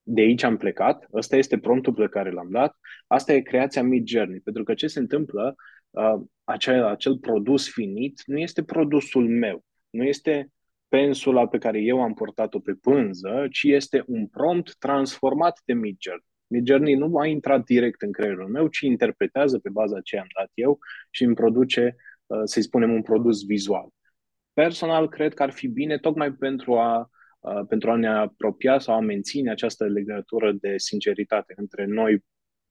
de 0.03 0.21
aici 0.21 0.43
am 0.43 0.57
plecat, 0.57 1.07
ăsta 1.13 1.37
este 1.37 1.59
promptul 1.59 1.95
pe 1.95 2.09
care 2.09 2.31
l-am 2.31 2.49
dat, 2.51 2.77
asta 3.07 3.33
e 3.33 3.41
creația 3.41 3.83
Mid 3.83 4.07
Journey, 4.07 4.41
pentru 4.41 4.63
că 4.63 4.75
ce 4.75 4.87
se 4.87 4.99
întâmplă, 4.99 5.55
uh, 5.91 6.21
acel, 6.45 6.85
acel 6.85 7.19
produs 7.19 7.71
finit 7.71 8.23
nu 8.27 8.39
este 8.39 8.63
produsul 8.63 9.29
meu, 9.29 9.65
nu 9.91 10.05
este 10.05 10.51
pensula 10.89 11.49
pe 11.49 11.59
care 11.59 11.81
eu 11.81 12.03
am 12.03 12.15
portat-o 12.15 12.59
pe 12.59 12.73
pânză, 12.73 13.47
ci 13.51 13.63
este 13.63 14.05
un 14.07 14.27
prompt 14.27 14.77
transformat 14.79 15.61
de 15.65 15.73
Midjourney. 15.73 16.27
Midjourney 16.47 16.95
nu 16.95 17.19
a 17.19 17.27
intrat 17.27 17.65
direct 17.65 18.03
în 18.03 18.13
creierul 18.13 18.49
meu, 18.49 18.69
ci 18.69 18.81
interpretează 18.81 19.59
pe 19.59 19.69
baza 19.69 20.01
ce 20.01 20.19
am 20.19 20.27
dat 20.39 20.51
eu 20.55 20.79
și 21.11 21.25
îmi 21.25 21.35
produce, 21.35 21.97
uh, 22.27 22.41
să-i 22.45 22.63
spunem, 22.63 22.93
un 22.93 23.03
produs 23.03 23.45
vizual. 23.47 23.89
Personal, 24.53 25.09
cred 25.09 25.35
că 25.35 25.43
ar 25.43 25.51
fi 25.51 25.69
bine 25.69 25.99
tocmai 25.99 26.33
pentru 26.33 26.79
a, 26.79 26.99
uh, 26.99 27.07
pentru 27.69 27.91
a 27.91 27.97
ne 27.97 28.09
apropia 28.09 28.79
sau 28.79 28.95
a 28.95 29.01
menține 29.01 29.51
această 29.51 29.85
legătură 29.85 30.53
de 30.53 30.75
sinceritate 30.77 31.55
între 31.57 31.85
noi, 31.85 32.25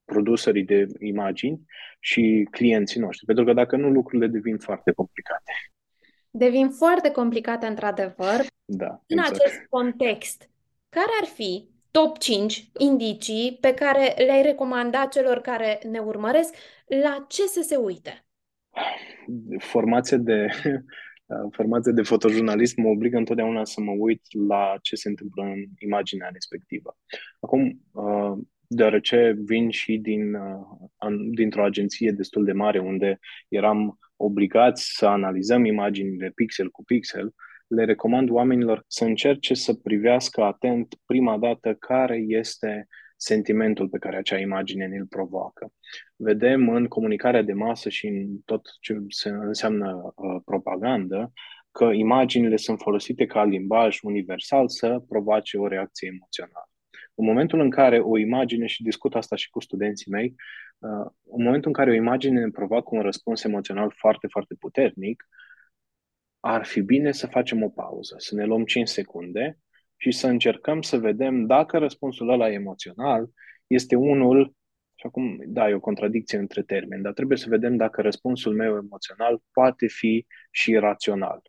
producerii 0.05 0.63
de 0.63 0.87
imagini 0.99 1.65
și 1.99 2.47
clienții 2.51 2.99
noștri. 2.99 3.25
Pentru 3.25 3.43
că 3.43 3.53
dacă 3.53 3.75
nu, 3.75 3.89
lucrurile 3.89 4.27
devin 4.27 4.57
foarte 4.57 4.91
complicate. 4.91 5.51
Devin 6.29 6.69
foarte 6.69 7.11
complicate, 7.11 7.65
într-adevăr. 7.65 8.45
Da, 8.65 9.01
în 9.07 9.17
exact. 9.17 9.35
acest 9.35 9.65
context, 9.69 10.49
care 10.89 11.09
ar 11.21 11.27
fi 11.27 11.69
top 11.91 12.17
5 12.17 12.69
indicii 12.77 13.57
pe 13.61 13.73
care 13.73 14.13
le-ai 14.17 14.41
recomanda 14.41 15.05
celor 15.05 15.37
care 15.37 15.79
ne 15.89 15.99
urmăresc 15.99 16.55
la 16.85 17.25
ce 17.27 17.41
să 17.41 17.61
se 17.61 17.75
uite? 17.75 18.25
Formație 19.57 20.17
de, 20.17 20.47
formație 21.51 21.91
de 21.91 22.01
fotojurnalist 22.01 22.75
mă 22.75 22.87
obligă 22.87 23.17
întotdeauna 23.17 23.65
să 23.65 23.81
mă 23.81 23.91
uit 23.91 24.21
la 24.47 24.77
ce 24.81 24.95
se 24.95 25.09
întâmplă 25.09 25.43
în 25.43 25.63
imaginea 25.79 26.29
respectivă. 26.33 26.97
Acum, 27.39 27.81
uh, 27.91 28.37
deoarece 28.67 29.37
vin 29.45 29.69
și 29.69 29.97
din, 29.97 30.33
uh, 30.33 31.15
dintr-o 31.31 31.63
agenție 31.63 32.11
destul 32.11 32.45
de 32.45 32.51
mare 32.51 32.79
unde 32.79 33.19
eram 33.47 33.99
obligați 34.15 34.93
să 34.95 35.05
analizăm 35.05 35.65
imaginile 35.65 36.31
pixel 36.35 36.69
cu 36.69 36.83
pixel, 36.83 37.33
le 37.67 37.85
recomand 37.85 38.29
oamenilor 38.29 38.83
să 38.87 39.03
încerce 39.03 39.53
să 39.53 39.73
privească 39.73 40.43
atent 40.43 40.95
prima 41.05 41.37
dată 41.37 41.73
care 41.73 42.23
este 42.27 42.87
sentimentul 43.21 43.89
pe 43.89 43.97
care 43.97 44.17
acea 44.17 44.37
imagine 44.37 44.87
ne-l 44.87 45.05
provoacă. 45.05 45.73
Vedem 46.15 46.69
în 46.69 46.87
comunicarea 46.87 47.41
de 47.41 47.53
masă 47.53 47.89
și 47.89 48.07
în 48.07 48.39
tot 48.45 48.67
ce 48.79 48.97
înseamnă 49.23 50.13
uh, 50.15 50.41
propagandă 50.45 51.31
că 51.71 51.83
imaginile 51.83 52.55
sunt 52.55 52.79
folosite 52.79 53.25
ca 53.25 53.43
limbaj 53.43 53.99
universal 54.01 54.69
să 54.69 55.03
provoace 55.07 55.57
o 55.57 55.67
reacție 55.67 56.07
emoțională. 56.07 56.69
În 57.15 57.25
momentul 57.25 57.59
în 57.59 57.69
care 57.69 57.99
o 57.99 58.17
imagine, 58.17 58.65
și 58.65 58.83
discut 58.83 59.15
asta 59.15 59.35
și 59.35 59.49
cu 59.49 59.59
studenții 59.59 60.11
mei, 60.11 60.35
uh, 60.77 61.11
în 61.31 61.43
momentul 61.43 61.67
în 61.67 61.73
care 61.73 61.89
o 61.89 61.93
imagine 61.93 62.39
ne 62.39 62.49
provoacă 62.49 62.89
un 62.91 63.01
răspuns 63.01 63.43
emoțional 63.43 63.93
foarte, 63.95 64.27
foarte 64.27 64.55
puternic, 64.59 65.27
ar 66.39 66.65
fi 66.65 66.81
bine 66.81 67.11
să 67.11 67.27
facem 67.27 67.63
o 67.63 67.69
pauză, 67.69 68.15
să 68.17 68.35
ne 68.35 68.45
luăm 68.45 68.65
5 68.65 68.87
secunde 68.87 69.59
și 70.01 70.11
să 70.11 70.27
încercăm 70.27 70.81
să 70.81 70.97
vedem 70.97 71.45
dacă 71.45 71.77
răspunsul 71.77 72.29
ăla 72.29 72.51
emoțional 72.51 73.29
este 73.67 73.95
unul, 73.95 74.55
și 74.95 75.05
acum, 75.05 75.39
da, 75.45 75.69
e 75.69 75.73
o 75.73 75.79
contradicție 75.79 76.37
între 76.37 76.61
termeni, 76.61 77.03
dar 77.03 77.13
trebuie 77.13 77.37
să 77.37 77.49
vedem 77.49 77.75
dacă 77.75 78.01
răspunsul 78.01 78.55
meu 78.55 78.75
emoțional 78.75 79.41
poate 79.51 79.87
fi 79.87 80.25
și 80.51 80.75
rațional. 80.75 81.41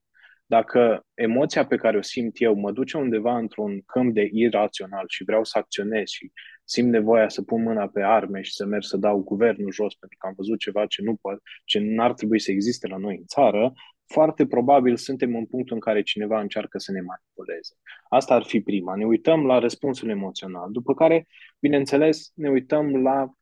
Dacă 0.46 1.06
emoția 1.14 1.66
pe 1.66 1.76
care 1.76 1.96
o 1.96 2.02
simt 2.02 2.40
eu 2.40 2.54
mă 2.54 2.72
duce 2.72 2.96
undeva 2.96 3.36
într-un 3.36 3.82
câmp 3.86 4.14
de 4.14 4.28
irațional 4.32 5.04
și 5.08 5.24
vreau 5.24 5.44
să 5.44 5.58
acționez 5.58 6.08
și 6.08 6.32
simt 6.64 6.90
nevoia 6.90 7.28
să 7.28 7.42
pun 7.42 7.62
mâna 7.62 7.88
pe 7.88 8.02
arme 8.02 8.40
și 8.42 8.52
să 8.52 8.66
merg 8.66 8.82
să 8.82 8.96
dau 8.96 9.22
guvernul 9.22 9.72
jos 9.72 9.94
pentru 9.94 10.18
că 10.20 10.26
am 10.26 10.32
văzut 10.36 10.58
ceva 10.58 10.86
ce 10.86 11.02
nu 11.02 11.16
poate, 11.16 11.40
ce 11.64 11.78
n-ar 11.78 12.12
trebui 12.12 12.40
să 12.40 12.50
existe 12.50 12.86
la 12.88 12.96
noi 12.96 13.16
în 13.16 13.24
țară, 13.26 13.72
foarte 14.12 14.46
probabil 14.46 14.96
suntem 14.96 15.36
în 15.36 15.46
punctul 15.46 15.74
în 15.74 15.80
care 15.80 16.02
cineva 16.02 16.40
încearcă 16.40 16.78
să 16.78 16.92
ne 16.92 17.00
manipuleze. 17.00 17.74
Asta 18.08 18.34
ar 18.34 18.42
fi 18.42 18.60
prima. 18.60 18.94
Ne 18.96 19.04
uităm 19.04 19.46
la 19.46 19.58
răspunsul 19.58 20.08
emoțional, 20.08 20.70
după 20.70 20.94
care, 20.94 21.26
bineînțeles, 21.58 22.32
ne 22.34 22.50
uităm 22.50 23.02
la 23.02 23.32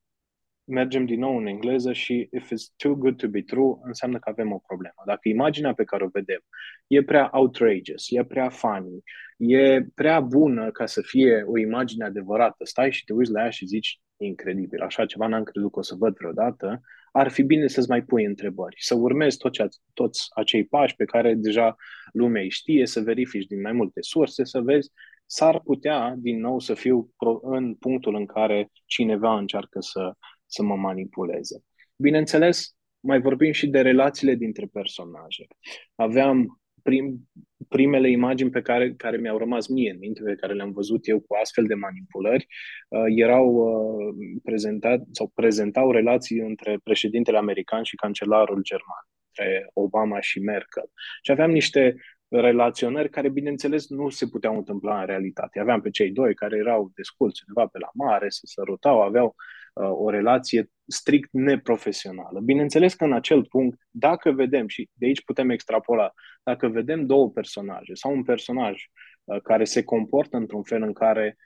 mergem 0.70 1.04
din 1.06 1.18
nou 1.18 1.36
în 1.36 1.46
engleză 1.46 1.92
și 1.92 2.28
if 2.32 2.50
it's 2.52 2.74
too 2.76 2.94
good 2.94 3.16
to 3.16 3.28
be 3.28 3.42
true, 3.42 3.74
înseamnă 3.82 4.18
că 4.18 4.28
avem 4.30 4.52
o 4.52 4.58
problemă. 4.66 5.02
Dacă 5.06 5.28
imaginea 5.28 5.74
pe 5.74 5.84
care 5.84 6.04
o 6.04 6.08
vedem 6.08 6.40
e 6.86 7.02
prea 7.02 7.28
outrageous, 7.32 8.06
e 8.08 8.24
prea 8.24 8.48
funny, 8.48 9.02
e 9.36 9.82
prea 9.94 10.20
bună 10.20 10.70
ca 10.70 10.86
să 10.86 11.00
fie 11.04 11.42
o 11.46 11.58
imagine 11.58 12.04
adevărată, 12.04 12.64
stai 12.64 12.92
și 12.92 13.04
te 13.04 13.12
uiți 13.12 13.30
la 13.30 13.42
ea 13.42 13.50
și 13.50 13.66
zici, 13.66 14.00
incredibil, 14.16 14.80
așa 14.80 15.06
ceva 15.06 15.26
n-am 15.26 15.42
crezut 15.42 15.72
că 15.72 15.78
o 15.78 15.82
să 15.82 15.94
văd 15.98 16.16
vreodată, 16.16 16.80
ar 17.10 17.30
fi 17.30 17.42
bine 17.42 17.66
să-ți 17.66 17.88
mai 17.88 18.02
pui 18.02 18.24
întrebări, 18.24 18.76
să 18.78 18.94
urmezi 18.94 19.36
tot 19.36 19.52
ce, 19.52 19.68
toți 19.94 20.26
acei 20.34 20.64
pași 20.64 20.94
pe 20.94 21.04
care 21.04 21.34
deja 21.34 21.76
lumea 22.12 22.42
îi 22.42 22.50
știe, 22.50 22.86
să 22.86 23.00
verifici 23.00 23.46
din 23.46 23.60
mai 23.60 23.72
multe 23.72 24.00
surse, 24.02 24.44
să 24.44 24.60
vezi 24.60 24.90
s-ar 25.32 25.60
putea 25.60 26.14
din 26.18 26.40
nou 26.40 26.58
să 26.58 26.74
fiu 26.74 27.10
în 27.42 27.74
punctul 27.74 28.14
în 28.14 28.26
care 28.26 28.70
cineva 28.86 29.38
încearcă 29.38 29.80
să, 29.80 30.12
să 30.46 30.62
mă 30.62 30.76
manipuleze. 30.76 31.64
Bineînțeles, 31.96 32.74
mai 33.00 33.20
vorbim 33.20 33.52
și 33.52 33.66
de 33.66 33.80
relațiile 33.80 34.34
dintre 34.34 34.66
personaje. 34.72 35.46
Aveam 35.94 36.59
prim, 36.82 37.28
primele 37.68 38.10
imagini 38.10 38.50
pe 38.50 38.62
care, 38.62 38.94
care 38.94 39.16
mi-au 39.16 39.38
rămas 39.38 39.66
mie 39.68 39.90
în 39.90 39.98
minte, 39.98 40.22
pe 40.22 40.34
care 40.34 40.52
le-am 40.52 40.72
văzut 40.72 41.08
eu 41.08 41.20
cu 41.20 41.34
astfel 41.34 41.64
de 41.64 41.74
manipulări, 41.74 42.46
uh, 42.88 43.04
erau 43.16 43.46
uh, 43.46 44.14
prezentat 44.42 45.00
sau 45.10 45.30
prezentau 45.34 45.92
relații 45.92 46.38
între 46.38 46.78
președintele 46.82 47.38
american 47.38 47.82
și 47.82 47.96
cancelarul 47.96 48.62
german, 48.62 49.04
între 49.26 49.70
Obama 49.72 50.20
și 50.20 50.40
Merkel. 50.40 50.90
Și 51.22 51.30
aveam 51.30 51.50
niște 51.50 51.94
relaționări 52.28 53.10
care, 53.10 53.28
bineînțeles, 53.28 53.88
nu 53.88 54.08
se 54.08 54.26
puteau 54.26 54.56
întâmpla 54.56 55.00
în 55.00 55.06
realitate. 55.06 55.60
Aveam 55.60 55.80
pe 55.80 55.90
cei 55.90 56.10
doi 56.10 56.34
care 56.34 56.56
erau 56.56 56.90
desculți 56.94 57.42
undeva 57.48 57.66
pe 57.66 57.78
la 57.78 57.90
mare, 57.94 58.28
se 58.28 58.40
sărutau, 58.44 59.02
aveau 59.02 59.26
uh, 59.26 59.59
o 59.88 60.10
relație 60.10 60.70
strict 60.86 61.28
neprofesională. 61.32 62.40
Bineînțeles 62.40 62.94
că 62.94 63.04
în 63.04 63.12
acel 63.12 63.44
punct, 63.44 63.78
dacă 63.90 64.30
vedem, 64.32 64.68
și 64.68 64.88
de 64.92 65.06
aici 65.06 65.24
putem 65.24 65.50
extrapola, 65.50 66.12
dacă 66.42 66.68
vedem 66.68 67.06
două 67.06 67.30
personaje 67.30 67.94
sau 67.94 68.12
un 68.12 68.22
personaj 68.22 68.82
uh, 69.24 69.40
care 69.42 69.64
se 69.64 69.84
comportă 69.84 70.36
într-un 70.36 70.62
fel 70.62 70.82
în 70.82 70.92
care 70.92 71.36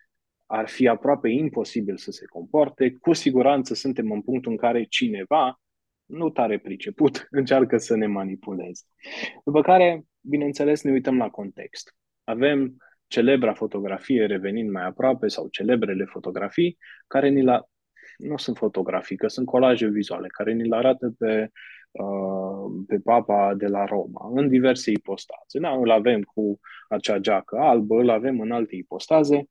ar 0.47 0.69
fi 0.69 0.89
aproape 0.89 1.29
imposibil 1.29 1.97
să 1.97 2.11
se 2.11 2.25
comporte, 2.27 2.97
cu 3.01 3.13
siguranță 3.13 3.75
suntem 3.75 4.11
în 4.11 4.23
punctul 4.23 4.51
în 4.51 4.57
care 4.57 4.85
cineva 4.85 5.61
nu 6.05 6.31
tare 6.31 6.59
priceput, 6.59 7.27
încearcă 7.31 7.77
să 7.77 7.97
ne 7.97 8.07
manipuleze. 8.07 8.85
După 9.45 9.63
care, 9.63 10.05
bineînțeles, 10.21 10.83
ne 10.83 10.91
uităm 10.91 11.17
la 11.17 11.31
context. 11.31 11.95
Avem 12.25 12.77
celebra 13.07 13.55
fotografie 13.55 14.27
revenind 14.27 14.71
mai 14.71 14.85
aproape 14.85 15.29
sau 15.29 15.49
celebrele 15.49 16.05
fotografii 16.05 16.79
care 17.07 17.29
ni 17.29 17.43
la 17.43 17.65
nu 18.17 18.37
sunt 18.37 18.57
fotografii, 18.57 19.17
că 19.17 19.29
sunt 19.29 19.47
colaje 19.47 19.89
vizuale 19.89 20.29
care 20.29 20.53
ni 20.53 20.69
le 20.69 20.77
arată 20.77 21.15
pe, 21.19 21.51
uh, 21.91 22.83
pe 22.87 22.99
papa 22.99 23.55
de 23.55 23.67
la 23.67 23.85
Roma 23.85 24.31
în 24.35 24.49
diverse 24.49 24.91
ipostaze. 24.91 25.59
Da, 25.59 25.71
îl 25.71 25.91
avem 25.91 26.23
cu 26.23 26.61
acea 26.89 27.19
geacă 27.19 27.59
albă, 27.59 28.01
îl 28.01 28.11
avem 28.11 28.41
în 28.41 28.51
alte 28.51 28.77
ipostaze. 28.77 29.49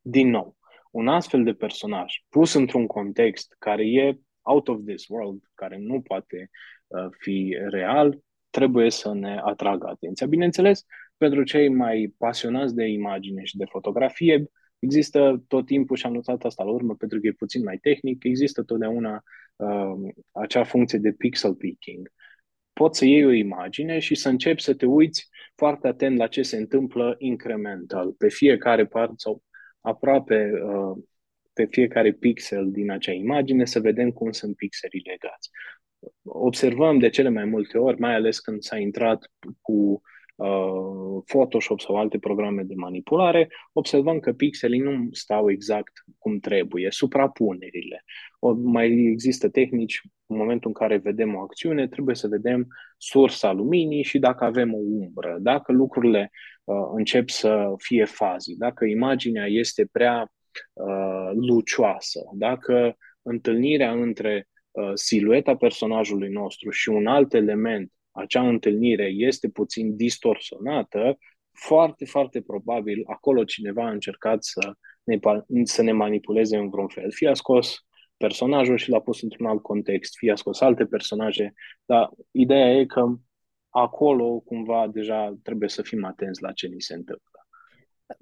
Din 0.00 0.30
nou, 0.30 0.56
un 0.90 1.08
astfel 1.08 1.44
de 1.44 1.52
personaj 1.52 2.14
pus 2.28 2.52
într-un 2.52 2.86
context 2.86 3.54
care 3.58 3.86
e 3.86 4.18
out 4.42 4.68
of 4.68 4.78
this 4.86 5.08
world, 5.08 5.42
care 5.54 5.78
nu 5.78 6.00
poate 6.00 6.50
uh, 6.86 7.06
fi 7.18 7.56
real, 7.68 8.18
trebuie 8.50 8.90
să 8.90 9.14
ne 9.14 9.40
atragă 9.44 9.86
atenția. 9.86 10.26
Bineînțeles, 10.26 10.84
pentru 11.16 11.42
cei 11.42 11.68
mai 11.68 12.14
pasionați 12.18 12.74
de 12.74 12.84
imagine 12.84 13.44
și 13.44 13.56
de 13.56 13.64
fotografie, 13.64 14.50
există 14.78 15.44
tot 15.48 15.66
timpul, 15.66 15.96
și 15.96 16.06
am 16.06 16.12
notat 16.12 16.44
asta 16.44 16.64
la 16.64 16.70
urmă 16.70 16.94
pentru 16.94 17.20
că 17.20 17.26
e 17.26 17.32
puțin 17.32 17.62
mai 17.62 17.78
tehnic, 17.78 18.24
există 18.24 18.62
totdeauna 18.62 19.22
uh, 19.56 20.12
acea 20.32 20.64
funcție 20.64 20.98
de 20.98 21.12
pixel 21.12 21.54
picking. 21.54 22.12
Poți 22.72 22.98
să 22.98 23.04
iei 23.04 23.24
o 23.24 23.32
imagine 23.32 23.98
și 23.98 24.14
să 24.14 24.28
începi 24.28 24.62
să 24.62 24.74
te 24.74 24.86
uiți 24.86 25.28
foarte 25.54 25.86
atent 25.86 26.18
la 26.18 26.26
ce 26.26 26.42
se 26.42 26.56
întâmplă 26.56 27.14
incremental, 27.18 28.12
pe 28.12 28.28
fiecare 28.28 28.86
parte 28.86 29.14
sau 29.16 29.42
aproape 29.80 30.50
uh, 30.64 31.02
pe 31.52 31.66
fiecare 31.70 32.12
pixel 32.12 32.70
din 32.70 32.90
acea 32.90 33.12
imagine 33.12 33.64
să 33.64 33.80
vedem 33.80 34.10
cum 34.10 34.32
sunt 34.32 34.56
pixelii 34.56 35.02
legați. 35.06 35.50
Observăm 36.22 36.98
de 36.98 37.08
cele 37.08 37.28
mai 37.28 37.44
multe 37.44 37.78
ori, 37.78 38.00
mai 38.00 38.14
ales 38.14 38.38
când 38.38 38.62
s-a 38.62 38.76
intrat 38.76 39.30
cu 39.60 39.72
uh, 39.72 40.00
Photoshop 41.24 41.80
sau 41.80 41.96
alte 41.96 42.18
programe 42.18 42.62
de 42.62 42.74
manipulare, 42.76 43.48
observăm 43.72 44.18
că 44.18 44.32
pixelii 44.32 44.78
nu 44.78 45.08
stau 45.10 45.50
exact 45.50 45.92
cum 46.18 46.38
trebuie, 46.38 46.90
suprapunerile. 46.90 48.04
O, 48.38 48.52
mai 48.52 48.86
există 48.86 49.48
tehnici, 49.48 50.00
în 50.26 50.36
momentul 50.36 50.68
în 50.68 50.74
care 50.74 50.96
vedem 50.96 51.34
o 51.34 51.40
acțiune, 51.40 51.88
trebuie 51.88 52.14
să 52.14 52.28
vedem 52.28 52.66
sursa 52.96 53.52
luminii 53.52 54.02
și 54.02 54.18
dacă 54.18 54.44
avem 54.44 54.74
o 54.74 54.78
umbră, 54.78 55.36
dacă 55.40 55.72
lucrurile 55.72 56.30
uh, 56.64 56.76
încep 56.94 57.28
să 57.28 57.74
fie 57.76 58.04
fazii, 58.04 58.56
dacă 58.56 58.84
imaginea 58.84 59.46
este 59.46 59.88
prea 59.92 60.32
uh, 60.72 61.30
lucioasă, 61.34 62.20
dacă 62.32 62.96
întâlnirea 63.22 63.92
între 63.92 64.48
uh, 64.70 64.90
silueta 64.94 65.56
personajului 65.56 66.28
nostru 66.28 66.70
și 66.70 66.88
un 66.88 67.06
alt 67.06 67.34
element 67.34 67.92
acea 68.18 68.48
întâlnire 68.48 69.06
este 69.06 69.48
puțin 69.48 69.96
distorsionată, 69.96 71.18
foarte, 71.52 72.04
foarte 72.04 72.40
probabil 72.40 73.02
acolo 73.06 73.44
cineva 73.44 73.84
a 73.84 73.90
încercat 73.90 74.44
să 74.44 74.72
ne, 75.04 75.18
să 75.62 75.82
ne 75.82 75.92
manipuleze 75.92 76.56
în 76.56 76.68
vreun 76.68 76.88
fel. 76.88 77.12
Fie 77.12 77.28
a 77.28 77.34
scos 77.34 77.86
personajul 78.16 78.76
și 78.76 78.90
l-a 78.90 79.00
pus 79.00 79.22
într-un 79.22 79.46
alt 79.46 79.62
context, 79.62 80.16
fie 80.16 80.32
a 80.32 80.36
scos 80.36 80.60
alte 80.60 80.86
personaje, 80.86 81.54
dar 81.84 82.10
ideea 82.30 82.70
e 82.70 82.86
că 82.86 83.14
acolo 83.68 84.38
cumva 84.38 84.86
deja 84.86 85.38
trebuie 85.42 85.68
să 85.68 85.82
fim 85.82 86.04
atenți 86.04 86.42
la 86.42 86.52
ce 86.52 86.66
ni 86.66 86.80
se 86.80 86.94
întâmplă. 86.94 87.37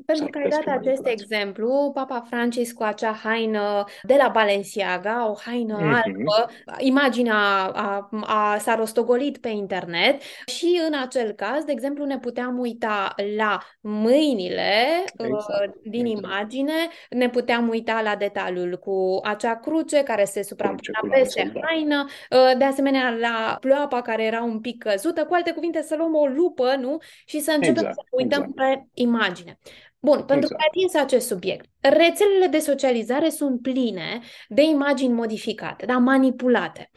Pentru 0.07 0.26
că 0.26 0.38
ai 0.38 0.49
dat 0.49 0.78
acest 0.78 1.07
exemplu, 1.07 1.90
Papa 1.95 2.25
Francis 2.28 2.73
cu 2.73 2.83
acea 2.83 3.12
haină 3.12 3.85
de 4.02 4.14
la 4.19 4.28
Balenciaga, 4.28 5.31
o 5.31 5.35
haină 5.45 5.78
mm-hmm. 5.78 6.02
albă, 6.02 6.50
imaginea 6.78 7.37
a, 7.75 8.09
a, 8.23 8.59
s-a 8.59 8.75
rostogolit 8.75 9.38
pe 9.38 9.49
internet 9.49 10.23
și 10.47 10.81
în 10.87 10.99
acel 11.00 11.33
caz, 11.33 11.64
de 11.64 11.73
exemplu, 11.73 12.05
ne 12.05 12.19
puteam 12.19 12.59
uita 12.59 13.14
la 13.37 13.59
mâinile 13.81 15.05
exact. 15.16 15.49
uh, 15.49 15.75
din 15.83 16.07
exact. 16.07 16.25
imagine, 16.25 16.88
ne 17.11 17.28
puteam 17.28 17.69
uita 17.69 18.00
la 18.02 18.16
detaliul 18.16 18.78
cu 18.78 19.21
acea 19.23 19.57
cruce 19.57 20.02
care 20.02 20.25
se 20.25 20.43
suprapunea 20.43 21.00
peste 21.11 21.52
haină, 21.62 22.05
uh, 22.31 22.59
de 22.59 22.64
asemenea 22.64 23.11
la 23.11 23.57
ploapa 23.61 24.02
care 24.02 24.25
era 24.25 24.43
un 24.43 24.61
pic 24.61 24.83
căzută, 24.83 25.25
cu 25.25 25.35
alte 25.35 25.52
cuvinte 25.52 25.83
să 25.83 25.95
luăm 25.97 26.14
o 26.14 26.26
lupă, 26.26 26.76
nu? 26.81 26.99
Și 27.26 27.40
să 27.40 27.50
începem 27.50 27.76
exact. 27.76 27.95
să 27.95 28.02
uităm 28.11 28.43
exact. 28.43 28.57
pe 28.57 28.87
imagine. 28.95 29.59
Bun, 30.06 30.22
pentru 30.25 30.34
exact. 30.36 30.54
că 30.54 30.56
ai 30.60 30.68
atins 30.68 30.94
acest 30.94 31.26
subiect. 31.26 31.66
Rețelele 31.80 32.46
de 32.50 32.58
socializare 32.58 33.28
sunt 33.28 33.62
pline 33.62 34.20
de 34.48 34.62
imagini 34.62 35.12
modificate, 35.12 35.86
da, 35.86 35.98
manipulate. 35.98 36.90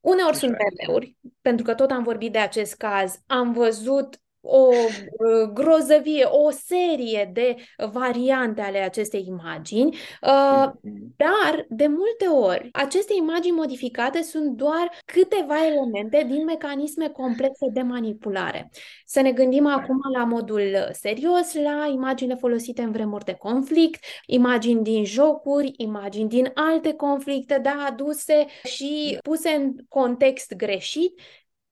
Uneori 0.00 0.30
Așa 0.30 0.38
sunt 0.38 0.50
meme 0.50 1.16
pentru 1.40 1.64
că 1.64 1.74
tot 1.74 1.90
am 1.90 2.02
vorbit 2.02 2.32
de 2.32 2.38
acest 2.38 2.74
caz. 2.74 3.18
Am 3.26 3.52
văzut 3.52 4.20
o 4.46 4.68
uh, 4.68 5.50
grozăvie, 5.52 6.24
o 6.24 6.50
serie 6.50 7.30
de 7.32 7.56
variante 7.90 8.60
ale 8.60 8.78
acestei 8.78 9.24
imagini, 9.26 9.96
uh, 10.22 10.70
mhm. 10.80 11.14
dar 11.16 11.66
de 11.68 11.86
multe 11.86 12.26
ori 12.26 12.68
aceste 12.72 13.14
imagini 13.16 13.56
modificate 13.56 14.22
sunt 14.22 14.56
doar 14.56 14.90
câteva 15.04 15.66
elemente 15.66 16.24
din 16.28 16.44
mecanisme 16.44 17.08
complexe 17.08 17.68
de 17.72 17.82
manipulare. 17.82 18.70
Să 19.06 19.20
ne 19.20 19.32
gândim 19.32 19.66
acum 19.66 19.98
la 20.12 20.24
modul 20.24 20.88
serios, 20.92 21.54
la 21.54 21.86
imagini 21.92 22.36
folosite 22.38 22.82
în 22.82 22.92
vremuri 22.92 23.24
de 23.24 23.32
conflict, 23.34 24.04
imagini 24.26 24.82
din 24.82 25.04
jocuri, 25.04 25.72
imagini 25.76 26.28
din 26.28 26.50
alte 26.54 26.92
conflicte, 26.92 27.58
da, 27.62 27.84
aduse 27.88 28.46
și 28.64 29.18
puse 29.22 29.48
în 29.48 29.72
context 29.88 30.54
greșit 30.54 31.20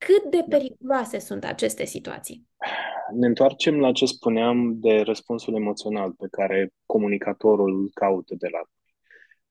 cât 0.07 0.31
de 0.31 0.45
da. 0.47 0.57
periculoase 0.57 1.19
sunt 1.19 1.45
aceste 1.45 1.85
situații? 1.85 2.49
Ne 3.13 3.27
întoarcem 3.27 3.79
la 3.79 3.93
ce 3.93 4.05
spuneam 4.05 4.79
de 4.81 5.01
răspunsul 5.01 5.55
emoțional 5.55 6.13
pe 6.13 6.27
care 6.31 6.71
comunicatorul 6.87 7.81
îl 7.81 7.91
caută 7.95 8.35
de 8.39 8.49
la 8.53 8.61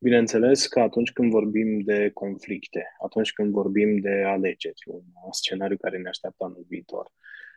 Bineînțeles 0.04 0.68
că 0.68 0.80
atunci 0.80 1.12
când 1.12 1.32
vorbim 1.32 1.80
de 1.80 2.12
conflicte, 2.14 2.86
atunci 3.04 3.32
când 3.34 3.52
vorbim 3.52 4.00
de 4.00 4.24
alegeri, 4.26 4.82
un 4.86 5.32
scenariu 5.32 5.78
care 5.78 5.98
ne 5.98 6.10
așteaptă 6.10 6.44
anul 6.44 6.66
viitor, 6.68 7.12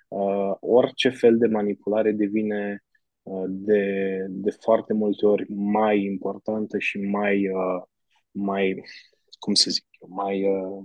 uh, 0.08 0.54
orice 0.60 1.08
fel 1.08 1.38
de 1.38 1.46
manipulare 1.46 2.12
devine 2.12 2.84
uh, 3.22 3.44
de, 3.48 4.26
de 4.28 4.50
foarte 4.50 4.92
multe 4.92 5.26
ori 5.26 5.52
mai 5.52 6.04
importantă 6.04 6.78
și 6.78 6.98
mai, 6.98 7.48
uh, 7.48 7.82
mai 8.30 8.82
cum 9.38 9.54
să 9.54 9.70
zic 9.70 9.84
eu, 10.00 10.08
mai 10.14 10.48
uh, 10.48 10.84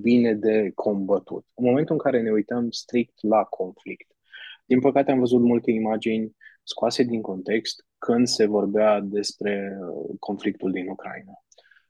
bine 0.00 0.34
de 0.34 0.72
combătut. 0.74 1.46
În 1.54 1.64
momentul 1.64 1.94
în 1.94 2.00
care 2.00 2.22
ne 2.22 2.30
uităm 2.30 2.70
strict 2.70 3.22
la 3.22 3.44
conflict, 3.44 4.12
din 4.66 4.80
păcate 4.80 5.10
am 5.10 5.18
văzut 5.18 5.40
multe 5.40 5.70
imagini 5.70 6.36
scoase 6.62 7.02
din 7.02 7.20
context 7.20 7.86
când 7.98 8.26
se 8.26 8.46
vorbea 8.46 9.00
despre 9.00 9.78
uh, 9.80 10.16
conflictul 10.18 10.70
din 10.72 10.88
Ucraina. 10.88 11.32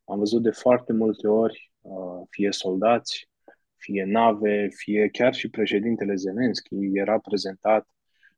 Am 0.05 0.19
văzut 0.19 0.43
de 0.43 0.51
foarte 0.51 0.93
multe 0.93 1.29
ori 1.29 1.73
uh, 1.81 2.27
fie 2.31 2.51
soldați, 2.51 3.29
fie 3.77 4.05
nave, 4.05 4.69
fie 4.75 5.09
chiar 5.09 5.35
și 5.35 5.51
președintele 5.51 6.15
Zelensky 6.15 6.91
era 6.93 7.19
prezentat 7.19 7.89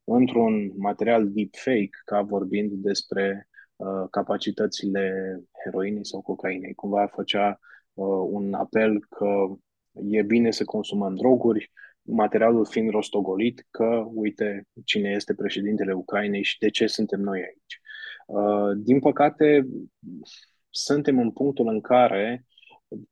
într-un 0.04 0.72
material 0.76 1.32
deepfake 1.32 1.90
ca 2.04 2.22
vorbind 2.22 2.72
despre 2.72 3.48
uh, 3.84 4.06
capacitățile 4.10 5.36
heroinei 5.64 6.06
sau 6.06 6.20
cocainei. 6.20 6.74
Cumva 6.74 7.06
făcea 7.06 7.60
uh, 7.92 8.26
un 8.30 8.54
apel 8.54 9.06
că 9.08 9.46
e 10.08 10.22
bine 10.22 10.50
să 10.50 10.64
consumăm 10.64 11.14
droguri, 11.14 11.72
materialul 12.02 12.66
fiind 12.66 12.90
rostogolit, 12.90 13.66
că 13.70 14.04
uite 14.14 14.66
cine 14.84 15.10
este 15.10 15.34
președintele 15.34 15.92
Ucrainei 15.92 16.42
și 16.42 16.58
de 16.58 16.70
ce 16.70 16.86
suntem 16.86 17.20
noi 17.20 17.40
aici. 17.40 17.80
Uh, 18.26 18.76
din 18.76 18.98
păcate, 18.98 19.66
suntem 20.70 21.18
în 21.18 21.30
punctul 21.30 21.68
în 21.68 21.80
care, 21.80 22.44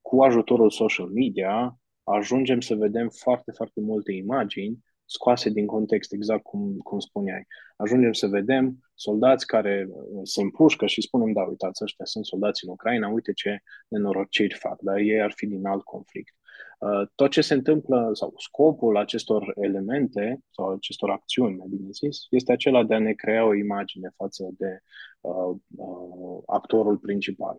cu 0.01 0.23
ajutorul 0.23 0.71
social 0.71 1.07
media, 1.07 1.77
ajungem 2.03 2.61
să 2.61 2.75
vedem 2.75 3.09
foarte, 3.09 3.53
foarte 3.53 3.81
multe 3.81 4.13
imagini 4.13 4.79
scoase 5.13 5.51
din 5.51 5.67
context, 5.67 6.13
exact 6.13 6.43
cum, 6.43 6.77
cum 6.77 6.99
spuneai. 6.99 7.47
Ajungem 7.77 8.13
să 8.13 8.27
vedem 8.27 8.79
soldați 8.95 9.47
care 9.47 9.87
uh, 9.89 10.21
se 10.23 10.41
împușcă 10.41 10.87
și 10.87 11.03
spunem, 11.03 11.33
da, 11.33 11.43
uitați, 11.43 11.85
ăștia 11.85 12.05
sunt 12.05 12.27
soldați 12.27 12.65
în 12.65 12.71
Ucraina, 12.71 13.09
uite 13.09 13.33
ce 13.33 13.63
nenorociri 13.89 14.55
fac, 14.55 14.81
dar 14.81 14.97
ei 14.97 15.23
ar 15.23 15.33
fi 15.37 15.47
din 15.47 15.67
alt 15.67 15.83
conflict. 15.83 16.35
Uh, 16.79 17.09
tot 17.15 17.31
ce 17.31 17.41
se 17.41 17.55
întâmplă, 17.55 18.11
sau 18.13 18.35
scopul 18.37 18.97
acestor 18.97 19.53
elemente, 19.61 20.41
sau 20.51 20.73
acestor 20.73 21.11
acțiuni, 21.11 21.57
mai 21.57 21.67
bine 21.71 21.89
zis, 21.91 22.27
este 22.31 22.53
acela 22.53 22.85
de 22.85 22.95
a 22.95 22.99
ne 22.99 23.13
crea 23.13 23.47
o 23.47 23.55
imagine 23.55 24.13
față 24.17 24.49
de 24.59 24.81
uh, 25.21 25.57
uh, 25.77 26.43
actorul 26.47 26.99
principal. 26.99 27.57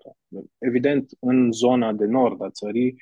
Evident, 0.57 1.09
în 1.19 1.51
zona 1.51 1.93
de 1.93 2.05
nord 2.05 2.41
a 2.41 2.49
țării, 2.49 2.95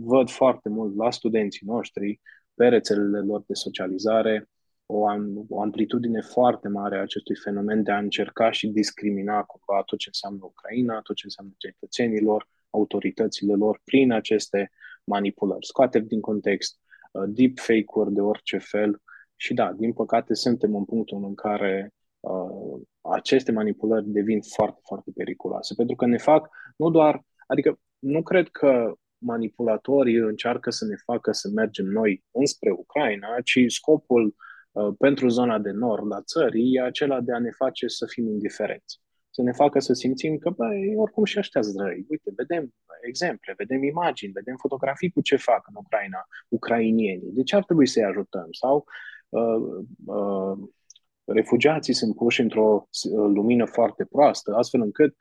văd 0.00 0.30
foarte 0.30 0.68
mult 0.68 0.96
la 0.96 1.10
studenții 1.10 1.66
noștri 1.66 2.20
pe 2.58 2.68
rețelele 2.68 3.20
lor 3.20 3.42
de 3.46 3.54
socializare 3.54 4.48
o, 4.90 5.04
o 5.48 5.60
amplitudine 5.60 6.20
foarte 6.20 6.68
mare 6.68 6.96
a 6.96 7.00
acestui 7.00 7.36
fenomen 7.36 7.82
de 7.82 7.90
a 7.90 7.98
încerca 7.98 8.50
și 8.50 8.66
discrimina 8.66 9.42
cumva 9.42 9.82
tot 9.82 9.98
ce 9.98 10.08
înseamnă 10.08 10.40
Ucraina, 10.42 11.00
tot 11.00 11.16
ce 11.16 11.24
înseamnă 11.24 11.52
cetățenilor, 11.56 12.48
autoritățile 12.70 13.54
lor, 13.54 13.80
prin 13.84 14.12
aceste 14.12 14.70
manipulări. 15.04 15.66
Scoate 15.66 15.98
din 15.98 16.20
context 16.20 16.78
uh, 17.12 17.22
deepfake-uri 17.26 18.12
de 18.12 18.20
orice 18.20 18.58
fel 18.58 19.02
și 19.36 19.54
da, 19.54 19.72
din 19.72 19.92
păcate 19.92 20.34
suntem 20.34 20.74
în 20.74 20.84
punctul 20.84 21.24
în 21.24 21.34
care 21.34 21.94
uh, 22.20 22.80
aceste 23.00 23.52
manipulări 23.52 24.08
devin 24.08 24.40
foarte, 24.42 24.80
foarte 24.84 25.10
periculoase, 25.14 25.74
pentru 25.74 25.96
că 25.96 26.06
ne 26.06 26.18
fac 26.18 26.48
nu 26.76 26.90
doar, 26.90 27.22
adică 27.46 27.78
nu 27.98 28.22
cred 28.22 28.48
că 28.48 28.94
manipulatorii 29.18 30.16
încearcă 30.16 30.70
să 30.70 30.84
ne 30.84 30.96
facă 31.04 31.32
să 31.32 31.48
mergem 31.54 31.86
noi 31.86 32.24
înspre 32.30 32.70
Ucraina, 32.70 33.28
ci 33.44 33.58
scopul 33.66 34.34
uh, 34.72 34.94
pentru 34.98 35.28
zona 35.28 35.58
de 35.58 35.70
nord 35.70 36.12
a 36.12 36.22
țării 36.22 36.74
e 36.74 36.80
acela 36.80 37.20
de 37.20 37.32
a 37.32 37.38
ne 37.38 37.50
face 37.50 37.86
să 37.86 38.06
fim 38.06 38.26
indiferenți. 38.26 39.00
Să 39.30 39.42
ne 39.42 39.52
facă 39.52 39.78
să 39.78 39.92
simțim 39.92 40.38
că, 40.38 40.50
bă, 40.50 40.66
oricum 40.96 41.24
și 41.24 41.38
ăștia 41.38 41.60
răi. 41.76 42.06
Uite, 42.08 42.32
vedem 42.36 42.74
exemple, 43.06 43.54
vedem 43.56 43.82
imagini, 43.82 44.32
vedem 44.32 44.56
fotografii 44.56 45.10
cu 45.10 45.20
ce 45.20 45.36
fac 45.36 45.66
în 45.68 45.74
Ucraina 45.76 46.26
ucrainienii. 46.48 47.30
De 47.32 47.42
ce 47.42 47.56
ar 47.56 47.64
trebui 47.64 47.86
să-i 47.86 48.04
ajutăm? 48.04 48.48
Sau 48.50 48.84
uh, 49.28 49.84
uh, 50.06 50.68
refugiații 51.24 51.94
sunt 51.94 52.14
puși 52.14 52.40
într-o 52.40 52.88
uh, 53.10 53.30
lumină 53.34 53.64
foarte 53.64 54.04
proastă, 54.04 54.54
astfel 54.54 54.80
încât 54.80 55.16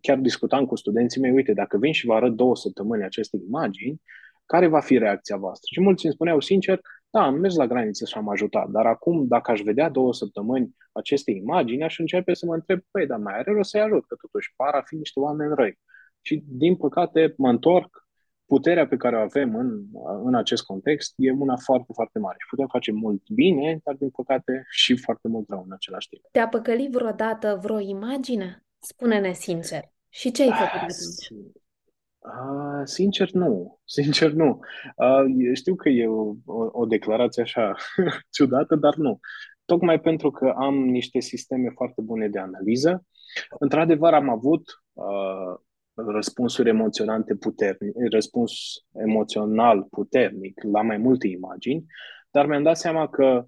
chiar 0.00 0.18
discutam 0.18 0.66
cu 0.66 0.76
studenții 0.76 1.20
mei, 1.20 1.30
uite, 1.30 1.52
dacă 1.52 1.78
vin 1.78 1.92
și 1.92 2.06
vă 2.06 2.14
arăt 2.14 2.32
două 2.32 2.56
săptămâni 2.56 3.04
aceste 3.04 3.38
imagini, 3.46 4.02
care 4.46 4.66
va 4.66 4.80
fi 4.80 4.98
reacția 4.98 5.36
voastră? 5.36 5.68
Și 5.72 5.80
mulți 5.80 6.04
îmi 6.04 6.14
spuneau 6.14 6.40
sincer, 6.40 6.80
da, 7.10 7.22
am 7.22 7.34
mers 7.34 7.56
la 7.56 7.66
graniță 7.66 8.04
și 8.04 8.16
am 8.16 8.28
ajutat, 8.28 8.68
dar 8.68 8.86
acum, 8.86 9.26
dacă 9.26 9.50
aș 9.50 9.60
vedea 9.60 9.88
două 9.88 10.14
săptămâni 10.14 10.76
aceste 10.92 11.30
imagini, 11.30 11.82
aș 11.82 11.98
începe 11.98 12.34
să 12.34 12.46
mă 12.46 12.54
întreb, 12.54 12.80
păi, 12.90 13.06
dar 13.06 13.18
mai 13.18 13.38
are 13.38 13.52
rost 13.52 13.70
să-i 13.70 13.80
ajut, 13.80 14.06
că 14.06 14.16
totuși 14.20 14.52
par 14.56 14.74
a 14.74 14.82
fi 14.82 14.96
niște 14.96 15.20
oameni 15.20 15.54
răi. 15.54 15.78
Și, 16.20 16.44
din 16.46 16.76
păcate, 16.76 17.34
mă 17.36 17.48
întorc, 17.48 18.08
puterea 18.46 18.86
pe 18.86 18.96
care 18.96 19.16
o 19.16 19.20
avem 19.20 19.56
în, 19.56 19.82
în 20.24 20.34
acest 20.34 20.62
context 20.64 21.14
e 21.16 21.30
una 21.30 21.56
foarte, 21.56 21.92
foarte 21.94 22.18
mare. 22.18 22.36
Și 22.38 22.48
putem 22.48 22.66
face 22.66 22.92
mult 22.92 23.22
bine, 23.28 23.80
dar, 23.84 23.94
din 23.94 24.10
păcate, 24.10 24.64
și 24.70 24.96
foarte 24.96 25.28
mult 25.28 25.48
rău 25.48 25.62
în 25.66 25.72
același 25.72 26.08
timp. 26.08 26.22
Te-a 26.30 26.48
păcălit 26.48 26.90
vreodată 26.90 27.58
vreo 27.62 27.80
imagine? 27.80 28.63
Spune-ne 28.86 29.32
sincer. 29.32 29.92
Și 30.08 30.30
ce 30.30 30.42
ai 30.42 30.48
făcut 30.48 30.64
ah, 30.64 30.80
atunci? 30.80 31.28
Uh, 32.18 32.82
sincer, 32.84 33.30
nu. 33.30 33.78
Sincer, 33.96 34.30
nu. 34.32 34.60
Uh, 34.96 35.54
știu 35.54 35.74
că 35.74 35.88
e 35.88 36.06
o, 36.06 36.34
o, 36.44 36.68
o 36.72 36.86
declarație 36.86 37.42
așa 37.42 37.74
ciudată, 38.36 38.74
dar 38.74 38.94
nu. 38.94 39.18
Tocmai 39.64 40.00
pentru 40.00 40.30
că 40.30 40.54
am 40.56 40.74
niște 40.74 41.20
sisteme 41.20 41.70
foarte 41.74 42.00
bune 42.00 42.28
de 42.28 42.38
analiză. 42.38 43.04
Într-adevăr, 43.58 44.12
am 44.12 44.28
avut 44.28 44.82
uh, 44.92 45.54
răspunsuri 45.94 46.68
emoționante 46.68 47.34
puternic, 47.34 47.94
răspuns 48.10 48.52
emoțional 48.92 49.82
puternic 49.82 50.62
la 50.62 50.82
mai 50.82 50.96
multe 50.96 51.28
imagini, 51.28 51.84
dar 52.30 52.46
mi-am 52.46 52.62
dat 52.62 52.76
seama 52.76 53.08
că 53.08 53.46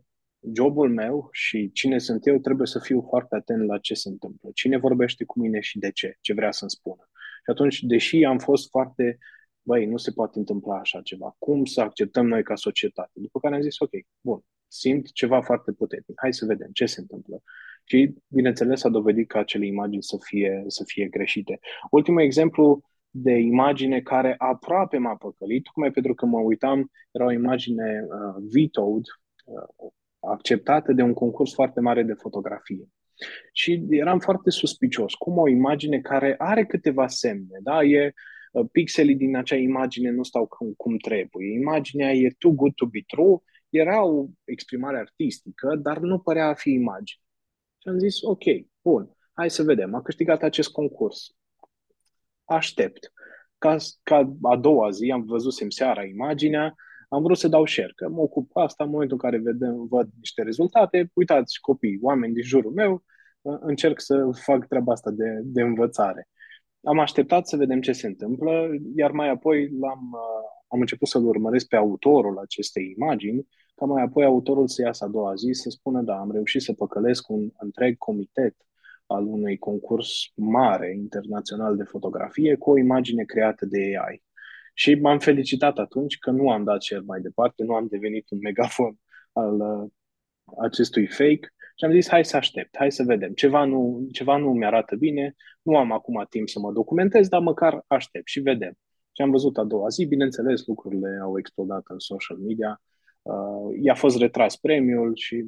jobul 0.53 0.93
meu 0.93 1.29
și 1.33 1.71
cine 1.73 1.99
sunt 1.99 2.27
eu 2.27 2.39
trebuie 2.39 2.67
să 2.67 2.79
fiu 2.79 3.07
foarte 3.09 3.35
atent 3.35 3.67
la 3.67 3.79
ce 3.79 3.95
se 3.95 4.09
întâmplă, 4.09 4.51
cine 4.55 4.79
vorbește 4.79 5.25
cu 5.25 5.41
mine 5.41 5.61
și 5.61 5.79
de 5.79 5.91
ce, 5.91 6.17
ce 6.21 6.35
vrea 6.35 6.51
să-mi 6.51 6.71
spună. 6.71 7.09
Și 7.13 7.51
atunci, 7.51 7.83
deși 7.83 8.25
am 8.25 8.39
fost 8.39 8.71
foarte, 8.71 9.19
băi, 9.63 9.87
nu 9.87 9.97
se 9.97 10.11
poate 10.11 10.39
întâmpla 10.39 10.79
așa 10.79 11.01
ceva, 11.01 11.37
cum 11.39 11.65
să 11.65 11.81
acceptăm 11.81 12.27
noi 12.27 12.43
ca 12.43 12.55
societate? 12.55 13.11
După 13.13 13.39
care 13.39 13.55
am 13.55 13.61
zis, 13.61 13.79
ok, 13.79 13.91
bun, 14.21 14.41
simt 14.69 15.13
ceva 15.13 15.43
foarte 15.43 15.73
puternic, 15.73 16.13
hai 16.17 16.35
să 16.35 16.47
vedem 16.47 16.69
ce 16.73 16.87
se 16.87 17.01
întâmplă. 17.01 17.43
Și, 17.85 18.15
bineînțeles, 18.29 18.85
a 18.85 18.89
dovedit 18.89 19.29
că 19.29 19.39
acele 19.39 19.67
imagini 19.67 20.03
să 20.03 20.17
fie, 20.21 20.65
să 20.67 20.83
fie 20.87 21.07
greșite. 21.07 21.59
Ultimul 21.91 22.21
exemplu 22.21 22.81
de 23.11 23.33
imagine 23.33 24.01
care 24.01 24.35
aproape 24.39 24.99
m-a 24.99 25.17
păcălit, 25.17 25.63
tocmai 25.63 25.91
pentru 25.91 26.15
că 26.15 26.27
mă 26.27 26.39
uitam, 26.39 26.91
era 27.11 27.25
o 27.25 27.33
imagine 27.33 28.07
uh, 28.09 28.43
vetoed, 28.53 29.05
uh, 29.45 29.91
acceptată 30.31 30.93
de 30.93 31.03
un 31.03 31.13
concurs 31.13 31.55
foarte 31.55 31.81
mare 31.81 32.03
de 32.03 32.13
fotografie. 32.13 32.89
Și 33.53 33.87
eram 33.91 34.19
foarte 34.19 34.51
suspicios. 34.51 35.15
Cum 35.15 35.39
o 35.39 35.49
imagine 35.49 36.01
care 36.01 36.35
are 36.39 36.65
câteva 36.65 37.07
semne, 37.07 37.59
da? 37.63 37.83
E, 37.83 38.13
uh, 38.53 38.67
pixelii 38.73 39.17
din 39.17 39.37
acea 39.37 39.57
imagine 39.57 40.11
nu 40.11 40.23
stau 40.23 40.47
cum, 40.47 40.73
cum 40.77 40.97
trebuie. 40.97 41.53
Imaginea 41.53 42.13
e 42.13 42.35
too 42.39 42.51
good 42.51 42.75
to 42.75 42.87
be 42.87 43.01
true, 43.07 43.37
era 43.69 44.05
o 44.05 44.27
exprimare 44.45 44.99
artistică, 44.99 45.77
dar 45.83 45.99
nu 45.99 46.19
părea 46.19 46.47
a 46.47 46.55
fi 46.55 46.71
imagine. 46.71 47.21
Și 47.79 47.89
am 47.89 47.99
zis, 47.99 48.23
ok, 48.23 48.43
bun, 48.83 49.11
hai 49.33 49.51
să 49.51 49.63
vedem. 49.63 49.95
A 49.95 50.03
câștigat 50.03 50.43
acest 50.43 50.71
concurs. 50.71 51.37
Aștept. 52.45 53.13
Ca, 53.59 53.77
ca 54.03 54.37
a 54.43 54.57
doua 54.57 54.91
zi, 54.91 55.11
am 55.11 55.25
văzut 55.25 55.53
seara 55.69 56.05
imaginea, 56.05 56.75
am 57.09 57.23
vrut 57.23 57.39
să 57.39 57.49
dau 57.49 57.67
share, 57.67 57.93
că 57.97 58.09
mă 58.09 58.21
ocup 58.21 58.51
cu 58.51 58.59
asta 58.59 58.85
în 58.85 58.91
momentul 58.91 59.19
în 59.23 59.31
care 59.31 59.43
vedem, 59.43 59.87
văd 59.87 60.09
niște 60.19 60.43
rezultate. 60.43 61.11
Uitați, 61.15 61.61
copii, 61.61 61.99
oameni 62.03 62.33
din 62.33 62.43
jurul 62.43 62.73
meu, 62.73 63.05
încerc 63.43 64.01
să 64.01 64.29
fac 64.33 64.67
treaba 64.67 64.93
asta 64.93 65.11
de, 65.11 65.41
de 65.45 65.63
învățare. 65.63 66.29
Am 66.83 66.99
așteptat 66.99 67.47
să 67.47 67.57
vedem 67.57 67.81
ce 67.81 67.93
se 67.93 68.07
întâmplă, 68.07 68.69
iar 68.97 69.11
mai 69.11 69.29
apoi 69.29 69.71
l-am, 69.81 70.17
am 70.69 70.81
început 70.81 71.09
să-l 71.09 71.27
urmăresc 71.27 71.67
pe 71.67 71.77
autorul 71.77 72.39
acestei 72.39 72.95
imagini, 72.97 73.47
ca 73.75 73.85
mai 73.85 74.03
apoi 74.03 74.25
autorul 74.25 74.69
să 74.69 74.83
iasă 74.83 75.05
a 75.05 75.09
doua 75.09 75.35
zi 75.35 75.51
să 75.53 75.71
spună, 75.71 76.03
da, 76.03 76.19
am 76.19 76.33
reușit 76.33 76.63
să 76.63 76.73
păcălesc 76.73 77.29
un 77.29 77.51
întreg 77.59 77.99
comitet 77.99 78.57
al 79.07 79.27
unui 79.27 79.59
concurs 79.59 80.09
mare 80.35 80.95
internațional 80.95 81.77
de 81.77 81.83
fotografie 81.83 82.55
cu 82.55 82.71
o 82.71 82.79
imagine 82.79 83.25
creată 83.25 83.67
de 83.67 83.79
AI. 83.79 84.23
Și 84.79 84.95
m-am 84.95 85.19
felicitat 85.19 85.79
atunci 85.79 86.19
că 86.19 86.31
nu 86.31 86.51
am 86.51 86.65
dat 86.65 86.81
cel 86.81 87.03
mai 87.03 87.21
departe, 87.21 87.63
nu 87.63 87.75
am 87.75 87.87
devenit 87.87 88.31
un 88.31 88.39
megafon 88.43 88.99
al 89.33 89.61
uh, 89.61 89.91
acestui 90.65 91.07
fake 91.07 91.53
și 91.77 91.85
am 91.85 91.91
zis 91.91 92.09
hai 92.09 92.25
să 92.25 92.37
aștept, 92.37 92.77
hai 92.77 92.93
să 92.93 93.03
vedem. 93.03 93.33
Ceva 93.33 93.65
nu, 93.65 94.07
ceva 94.13 94.37
nu 94.37 94.53
mi-arată 94.53 94.97
bine, 94.97 95.35
nu 95.63 95.77
am 95.77 95.93
acum 95.93 96.27
timp 96.29 96.49
să 96.49 96.59
mă 96.59 96.73
documentez, 96.73 97.29
dar 97.29 97.41
măcar 97.41 97.85
aștept 97.87 98.27
și 98.27 98.41
vedem. 98.41 98.73
Și 99.13 99.23
am 99.23 99.31
văzut 99.31 99.59
a 99.59 99.65
doua 99.65 99.89
zi, 99.89 100.05
bineînțeles, 100.05 100.67
lucrurile 100.67 101.19
au 101.23 101.39
explodat 101.39 101.83
în 101.87 101.99
social 101.99 102.37
media, 102.37 102.83
uh, 103.23 103.79
i-a 103.83 103.95
fost 103.95 104.19
retras 104.19 104.57
premiul 104.57 105.13
și 105.15 105.45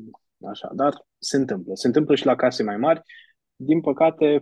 așa, 0.51 0.71
dar 0.75 1.07
se 1.19 1.37
întâmplă. 1.37 1.75
Se 1.75 1.87
întâmplă 1.87 2.15
și 2.15 2.27
la 2.27 2.35
case 2.35 2.63
mai 2.63 2.77
mari. 2.77 3.01
Din 3.57 3.81
păcate, 3.81 4.41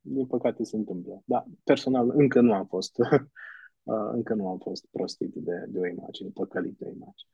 din 0.00 0.26
păcate 0.26 0.64
se 0.64 0.76
întâmplă. 0.76 1.22
Da, 1.24 1.44
personal 1.64 2.10
încă 2.14 2.40
nu 2.40 2.52
am 2.52 2.66
fost 2.66 2.98
Uh, 2.98 3.20
încă 3.94 4.34
nu 4.34 4.48
am 4.48 4.58
fost 4.58 4.86
prostit 4.90 5.34
de, 5.34 5.64
de 5.68 5.78
o 5.78 5.86
imagine, 5.86 6.28
păcălit 6.28 6.78
de 6.78 6.84
o 6.84 6.88
imagine. 6.88 7.30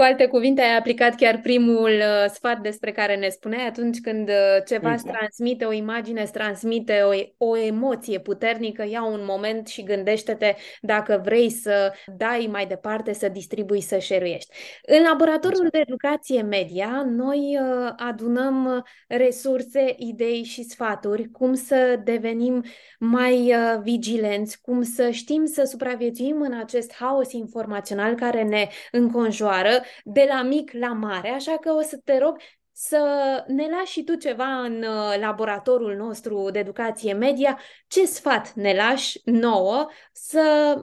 Cu 0.00 0.06
alte 0.06 0.26
cuvinte, 0.26 0.60
ai 0.60 0.76
aplicat 0.76 1.14
chiar 1.14 1.40
primul 1.42 1.90
uh, 1.90 2.30
sfat 2.32 2.60
despre 2.60 2.92
care 2.92 3.16
ne 3.16 3.28
spuneai 3.28 3.66
atunci 3.66 4.00
când 4.00 4.28
uh, 4.28 4.34
ceva 4.66 4.92
îți 4.92 5.04
transmite 5.04 5.64
o 5.64 5.72
imagine, 5.72 6.20
îți 6.20 6.32
transmite 6.32 7.00
o, 7.02 7.46
o 7.46 7.56
emoție 7.56 8.18
puternică, 8.18 8.86
ia 8.90 9.04
un 9.04 9.20
moment 9.22 9.66
și 9.66 9.82
gândește-te 9.82 10.54
dacă 10.80 11.20
vrei 11.24 11.50
să 11.50 11.92
dai 12.16 12.48
mai 12.50 12.66
departe, 12.66 13.12
să 13.12 13.28
distribui, 13.28 13.80
să 13.80 13.98
șeruiești. 13.98 14.56
În 14.86 15.02
laboratorul 15.02 15.56
exact. 15.56 15.72
de 15.72 15.78
educație 15.78 16.42
media, 16.42 17.02
noi 17.06 17.58
uh, 17.60 17.92
adunăm 17.96 18.86
resurse, 19.08 19.94
idei 19.96 20.42
și 20.42 20.62
sfaturi, 20.62 21.30
cum 21.30 21.54
să 21.54 22.00
devenim 22.04 22.64
mai 22.98 23.54
uh, 23.54 23.80
vigilenți, 23.82 24.60
cum 24.60 24.82
să 24.82 25.10
știm 25.10 25.44
să 25.46 25.64
supraviețuim 25.64 26.40
în 26.40 26.58
acest 26.58 26.94
haos 26.94 27.32
informațional 27.32 28.14
care 28.14 28.42
ne 28.42 28.68
înconjoară, 28.90 29.70
de 30.04 30.26
la 30.28 30.42
mic 30.42 30.72
la 30.72 30.92
mare, 30.92 31.28
așa 31.28 31.56
că 31.56 31.72
o 31.72 31.80
să 31.80 32.00
te 32.04 32.18
rog 32.18 32.36
să 32.82 33.44
ne 33.46 33.66
lași 33.68 33.92
și 33.92 34.04
tu 34.04 34.14
ceva 34.14 34.60
în 34.62 34.76
uh, 34.76 35.20
laboratorul 35.20 35.96
nostru 35.96 36.50
de 36.52 36.58
educație 36.58 37.12
media. 37.12 37.58
Ce 37.86 38.06
sfat 38.06 38.52
ne 38.52 38.74
lași 38.74 39.20
nouă 39.24 39.88
să 40.12 40.74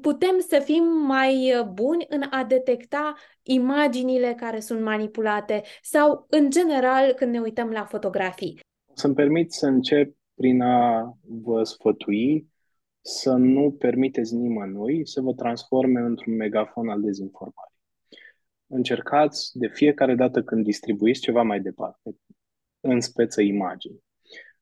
putem 0.00 0.38
să 0.38 0.58
fim 0.64 0.84
mai 0.84 1.54
uh, 1.58 1.66
buni 1.66 2.06
în 2.08 2.22
a 2.30 2.44
detecta 2.44 3.14
imaginile 3.42 4.34
care 4.36 4.60
sunt 4.60 4.82
manipulate 4.82 5.62
sau, 5.82 6.26
în 6.28 6.50
general, 6.50 7.12
când 7.12 7.32
ne 7.32 7.40
uităm 7.40 7.70
la 7.70 7.84
fotografii? 7.84 8.60
Să-mi 8.94 9.14
permit 9.14 9.52
să 9.52 9.66
încep 9.66 10.16
prin 10.34 10.62
a 10.62 11.16
vă 11.22 11.62
sfătui 11.62 12.46
să 13.00 13.32
nu 13.32 13.70
permiteți 13.78 14.34
nimănui 14.34 15.06
să 15.06 15.20
vă 15.20 15.32
transforme 15.32 16.00
într-un 16.00 16.36
megafon 16.36 16.88
al 16.88 17.00
dezinformării 17.00 17.72
încercați 18.72 19.58
de 19.58 19.66
fiecare 19.66 20.14
dată 20.14 20.42
când 20.42 20.64
distribuiți 20.64 21.20
ceva 21.20 21.42
mai 21.42 21.60
departe, 21.60 22.16
în 22.80 23.00
speță 23.00 23.40
imagini, 23.40 24.02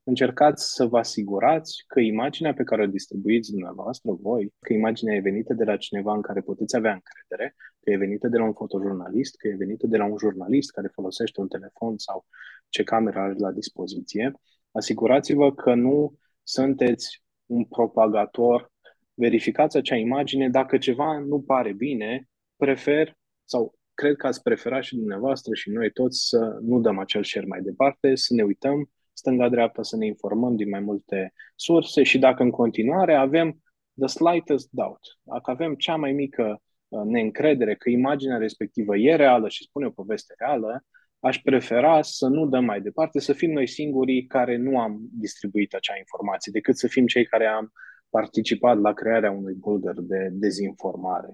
încercați 0.03 0.75
să 0.75 0.87
vă 0.87 0.99
asigurați 0.99 1.85
că 1.87 2.01
imaginea 2.01 2.55
pe 2.55 2.63
care 2.63 2.83
o 2.83 2.87
distribuiți 2.87 3.51
dumneavoastră, 3.51 4.13
voi, 4.13 4.55
că 4.59 4.73
imaginea 4.73 5.15
e 5.15 5.21
venită 5.21 5.55
de 5.55 5.65
la 5.65 5.77
cineva 5.77 6.15
în 6.15 6.21
care 6.21 6.41
puteți 6.41 6.77
avea 6.77 6.93
încredere, 6.93 7.55
că 7.81 7.91
e 7.91 7.97
venită 7.97 8.29
de 8.29 8.37
la 8.37 8.45
un 8.45 8.53
fotojurnalist, 8.53 9.37
că 9.37 9.49
e 9.49 9.55
venită 9.55 9.87
de 9.87 9.97
la 9.97 10.05
un 10.05 10.17
jurnalist 10.19 10.71
care 10.71 10.89
folosește 10.89 11.41
un 11.41 11.49
telefon 11.49 11.99
sau 11.99 12.27
ce 12.69 12.83
cameră 12.83 13.19
are 13.19 13.35
la 13.39 13.51
dispoziție, 13.51 14.33
asigurați-vă 14.71 15.55
că 15.55 15.75
nu 15.75 16.19
sunteți 16.43 17.23
un 17.47 17.65
propagator, 17.65 18.73
verificați 19.15 19.77
acea 19.77 19.97
imagine, 19.97 20.49
dacă 20.49 20.79
ceva 20.79 21.19
nu 21.19 21.41
pare 21.41 21.73
bine, 21.73 22.29
prefer 22.57 23.17
sau 23.45 23.79
cred 24.01 24.17
că 24.17 24.27
ați 24.27 24.43
preferat 24.43 24.83
și 24.83 24.97
dumneavoastră 24.97 25.55
și 25.55 25.71
noi 25.71 25.91
toți 25.91 26.29
să 26.29 26.59
nu 26.61 26.81
dăm 26.81 26.99
acel 26.99 27.25
share 27.25 27.47
mai 27.47 27.61
departe, 27.61 28.15
să 28.15 28.35
ne 28.35 28.43
uităm 28.43 28.91
stânga-dreapta, 29.13 29.83
să 29.83 29.97
ne 29.97 30.07
informăm 30.07 30.57
din 30.57 30.69
mai 30.69 30.81
multe 30.81 31.33
surse 31.55 32.03
și 32.03 32.19
dacă 32.19 32.43
în 32.43 32.51
continuare 32.51 33.15
avem 33.15 33.63
the 33.99 34.07
slightest 34.07 34.69
doubt, 34.71 35.01
dacă 35.23 35.51
avem 35.51 35.75
cea 35.75 35.97
mai 35.97 36.13
mică 36.13 36.63
uh, 36.89 37.03
neîncredere 37.05 37.75
că 37.75 37.91
imaginea 37.91 38.37
respectivă 38.37 38.97
e 38.97 39.15
reală 39.15 39.49
și 39.49 39.63
spune 39.63 39.87
o 39.87 39.91
poveste 39.91 40.35
reală, 40.39 40.85
aș 41.19 41.41
prefera 41.43 42.03
să 42.03 42.27
nu 42.27 42.47
dăm 42.47 42.65
mai 42.65 42.81
departe, 42.81 43.21
să 43.21 43.33
fim 43.33 43.51
noi 43.53 43.67
singurii 43.67 44.27
care 44.27 44.57
nu 44.57 44.79
am 44.79 45.01
distribuit 45.13 45.75
acea 45.75 45.97
informație, 45.99 46.53
decât 46.53 46.77
să 46.77 46.87
fim 46.87 47.07
cei 47.07 47.27
care 47.27 47.47
am 47.47 47.73
participat 48.11 48.79
la 48.79 48.93
crearea 48.93 49.31
unui 49.31 49.55
bulgăr 49.55 49.95
de 50.01 50.29
dezinformare. 50.33 51.33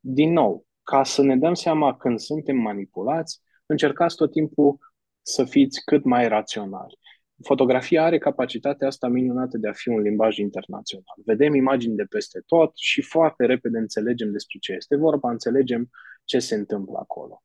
Din 0.00 0.32
nou, 0.32 0.68
ca 0.82 1.04
să 1.04 1.22
ne 1.22 1.36
dăm 1.36 1.54
seama 1.54 1.96
când 1.96 2.18
suntem 2.18 2.56
manipulați, 2.56 3.40
încercați 3.66 4.16
tot 4.16 4.32
timpul 4.32 4.78
să 5.22 5.44
fiți 5.44 5.84
cât 5.84 6.04
mai 6.04 6.28
raționali. 6.28 6.98
Fotografia 7.42 8.04
are 8.04 8.18
capacitatea 8.18 8.86
asta 8.86 9.08
minunată 9.08 9.58
de 9.58 9.68
a 9.68 9.72
fi 9.72 9.88
un 9.88 10.00
limbaj 10.00 10.36
internațional. 10.36 11.16
Vedem 11.24 11.54
imagini 11.54 11.96
de 11.96 12.04
peste 12.04 12.42
tot 12.46 12.72
și 12.76 13.02
foarte 13.02 13.44
repede 13.44 13.78
înțelegem 13.78 14.30
despre 14.30 14.58
ce 14.58 14.72
este 14.72 14.96
vorba, 14.96 15.30
înțelegem 15.30 15.90
ce 16.24 16.38
se 16.38 16.54
întâmplă 16.54 16.98
acolo. 16.98 17.42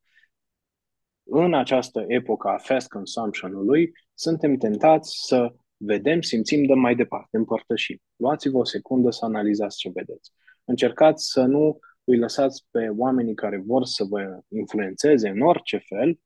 În 1.23 1.53
această 1.53 2.03
epocă 2.07 2.47
a 2.47 2.57
fast 2.57 2.87
consumption-ului, 2.87 3.91
suntem 4.13 4.57
tentați 4.57 5.25
să 5.25 5.53
vedem, 5.77 6.21
simțim, 6.21 6.65
dăm 6.65 6.79
mai 6.79 6.95
departe, 6.95 7.37
împărtășim. 7.37 7.97
Luați-vă 8.15 8.57
o 8.57 8.63
secundă 8.63 9.09
să 9.09 9.25
analizați 9.25 9.77
ce 9.77 9.89
vedeți. 9.93 10.31
Încercați 10.63 11.31
să 11.31 11.41
nu 11.41 11.79
îi 12.05 12.17
lăsați 12.17 12.65
pe 12.71 12.89
oamenii 12.97 13.33
care 13.33 13.63
vor 13.65 13.85
să 13.85 14.03
vă 14.03 14.39
influențeze 14.47 15.29
în 15.29 15.41
orice 15.41 15.77
fel, 15.77 16.19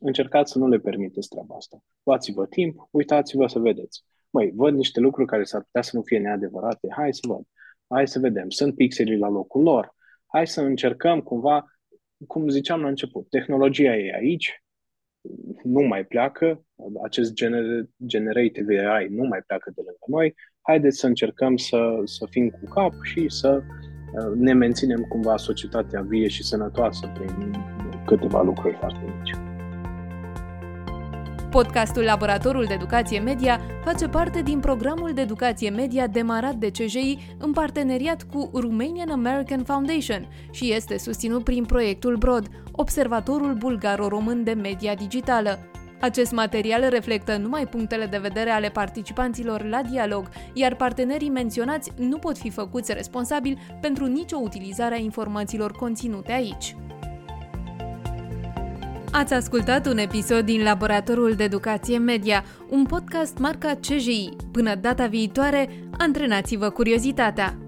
încercați 0.00 0.52
să 0.52 0.58
nu 0.58 0.68
le 0.68 0.78
permiteți 0.78 1.28
treaba 1.28 1.54
asta. 1.56 1.84
Luați-vă 2.02 2.46
timp, 2.46 2.88
uitați-vă 2.90 3.46
să 3.46 3.58
vedeți. 3.58 4.04
Măi, 4.30 4.52
văd 4.54 4.74
niște 4.74 5.00
lucruri 5.00 5.28
care 5.28 5.44
s-ar 5.44 5.62
putea 5.62 5.82
să 5.82 5.96
nu 5.96 6.02
fie 6.02 6.18
neadevărate, 6.18 6.88
hai 6.90 7.14
să 7.14 7.20
văd, 7.26 7.42
hai 7.88 8.08
să 8.08 8.18
vedem, 8.18 8.50
sunt 8.50 8.74
pixelii 8.74 9.18
la 9.18 9.28
locul 9.28 9.62
lor, 9.62 9.94
hai 10.26 10.46
să 10.46 10.60
încercăm 10.60 11.20
cumva, 11.20 11.64
cum 12.26 12.48
ziceam 12.48 12.80
la 12.80 12.88
început, 12.88 13.28
tehnologia 13.28 13.96
e 13.96 14.14
aici, 14.14 14.62
nu 15.62 15.80
mai 15.80 16.04
pleacă, 16.04 16.64
acest 17.02 17.32
gener- 17.32 17.88
generative 18.06 18.86
AI 18.86 19.08
nu 19.08 19.24
mai 19.24 19.42
pleacă 19.46 19.70
de 19.74 19.80
lângă 19.84 20.04
noi, 20.06 20.34
haideți 20.60 20.98
să 20.98 21.06
încercăm 21.06 21.56
să, 21.56 22.00
să 22.04 22.26
fim 22.30 22.48
cu 22.48 22.64
cap 22.64 22.92
și 23.02 23.28
să 23.28 23.62
uh, 23.62 23.93
ne 24.34 24.52
menținem 24.52 25.00
cumva 25.08 25.36
societatea 25.36 26.04
vie 26.08 26.28
și 26.28 26.42
sănătoasă 26.42 27.10
prin 27.14 27.56
câteva 28.06 28.42
lucruri 28.42 28.76
foarte 28.80 28.98
mici. 29.18 29.34
Podcastul 31.50 32.02
Laboratorul 32.02 32.64
de 32.64 32.74
Educație 32.74 33.20
Media 33.20 33.60
face 33.84 34.08
parte 34.08 34.42
din 34.42 34.60
programul 34.60 35.12
de 35.14 35.20
educație 35.20 35.70
media 35.70 36.06
demarat 36.06 36.54
de 36.54 36.70
CJI 36.70 37.34
în 37.38 37.52
parteneriat 37.52 38.22
cu 38.22 38.50
Romanian 38.54 39.10
American 39.10 39.62
Foundation 39.64 40.28
și 40.50 40.72
este 40.72 40.98
susținut 40.98 41.44
prin 41.44 41.64
proiectul 41.64 42.16
BROD, 42.16 42.48
Observatorul 42.72 43.54
Bulgaro-Român 43.54 44.44
de 44.44 44.52
Media 44.52 44.94
Digitală. 44.94 45.58
Acest 46.00 46.32
material 46.32 46.88
reflectă 46.88 47.36
numai 47.36 47.66
punctele 47.66 48.06
de 48.06 48.18
vedere 48.18 48.50
ale 48.50 48.68
participanților 48.68 49.64
la 49.64 49.82
dialog, 49.82 50.28
iar 50.52 50.74
partenerii 50.74 51.30
menționați 51.30 51.92
nu 51.96 52.18
pot 52.18 52.38
fi 52.38 52.50
făcuți 52.50 52.92
responsabili 52.92 53.58
pentru 53.80 54.06
nicio 54.06 54.36
utilizare 54.42 54.94
a 54.94 54.98
informațiilor 54.98 55.72
conținute 55.72 56.32
aici. 56.32 56.76
Ați 59.12 59.32
ascultat 59.32 59.86
un 59.86 59.98
episod 59.98 60.44
din 60.44 60.62
Laboratorul 60.62 61.32
de 61.32 61.44
Educație 61.44 61.98
Media, 61.98 62.44
un 62.70 62.84
podcast 62.84 63.38
marca 63.38 63.78
CJI. 63.80 64.28
Până 64.52 64.74
data 64.74 65.06
viitoare, 65.06 65.68
antrenați-vă 65.98 66.70
curiozitatea! 66.70 67.63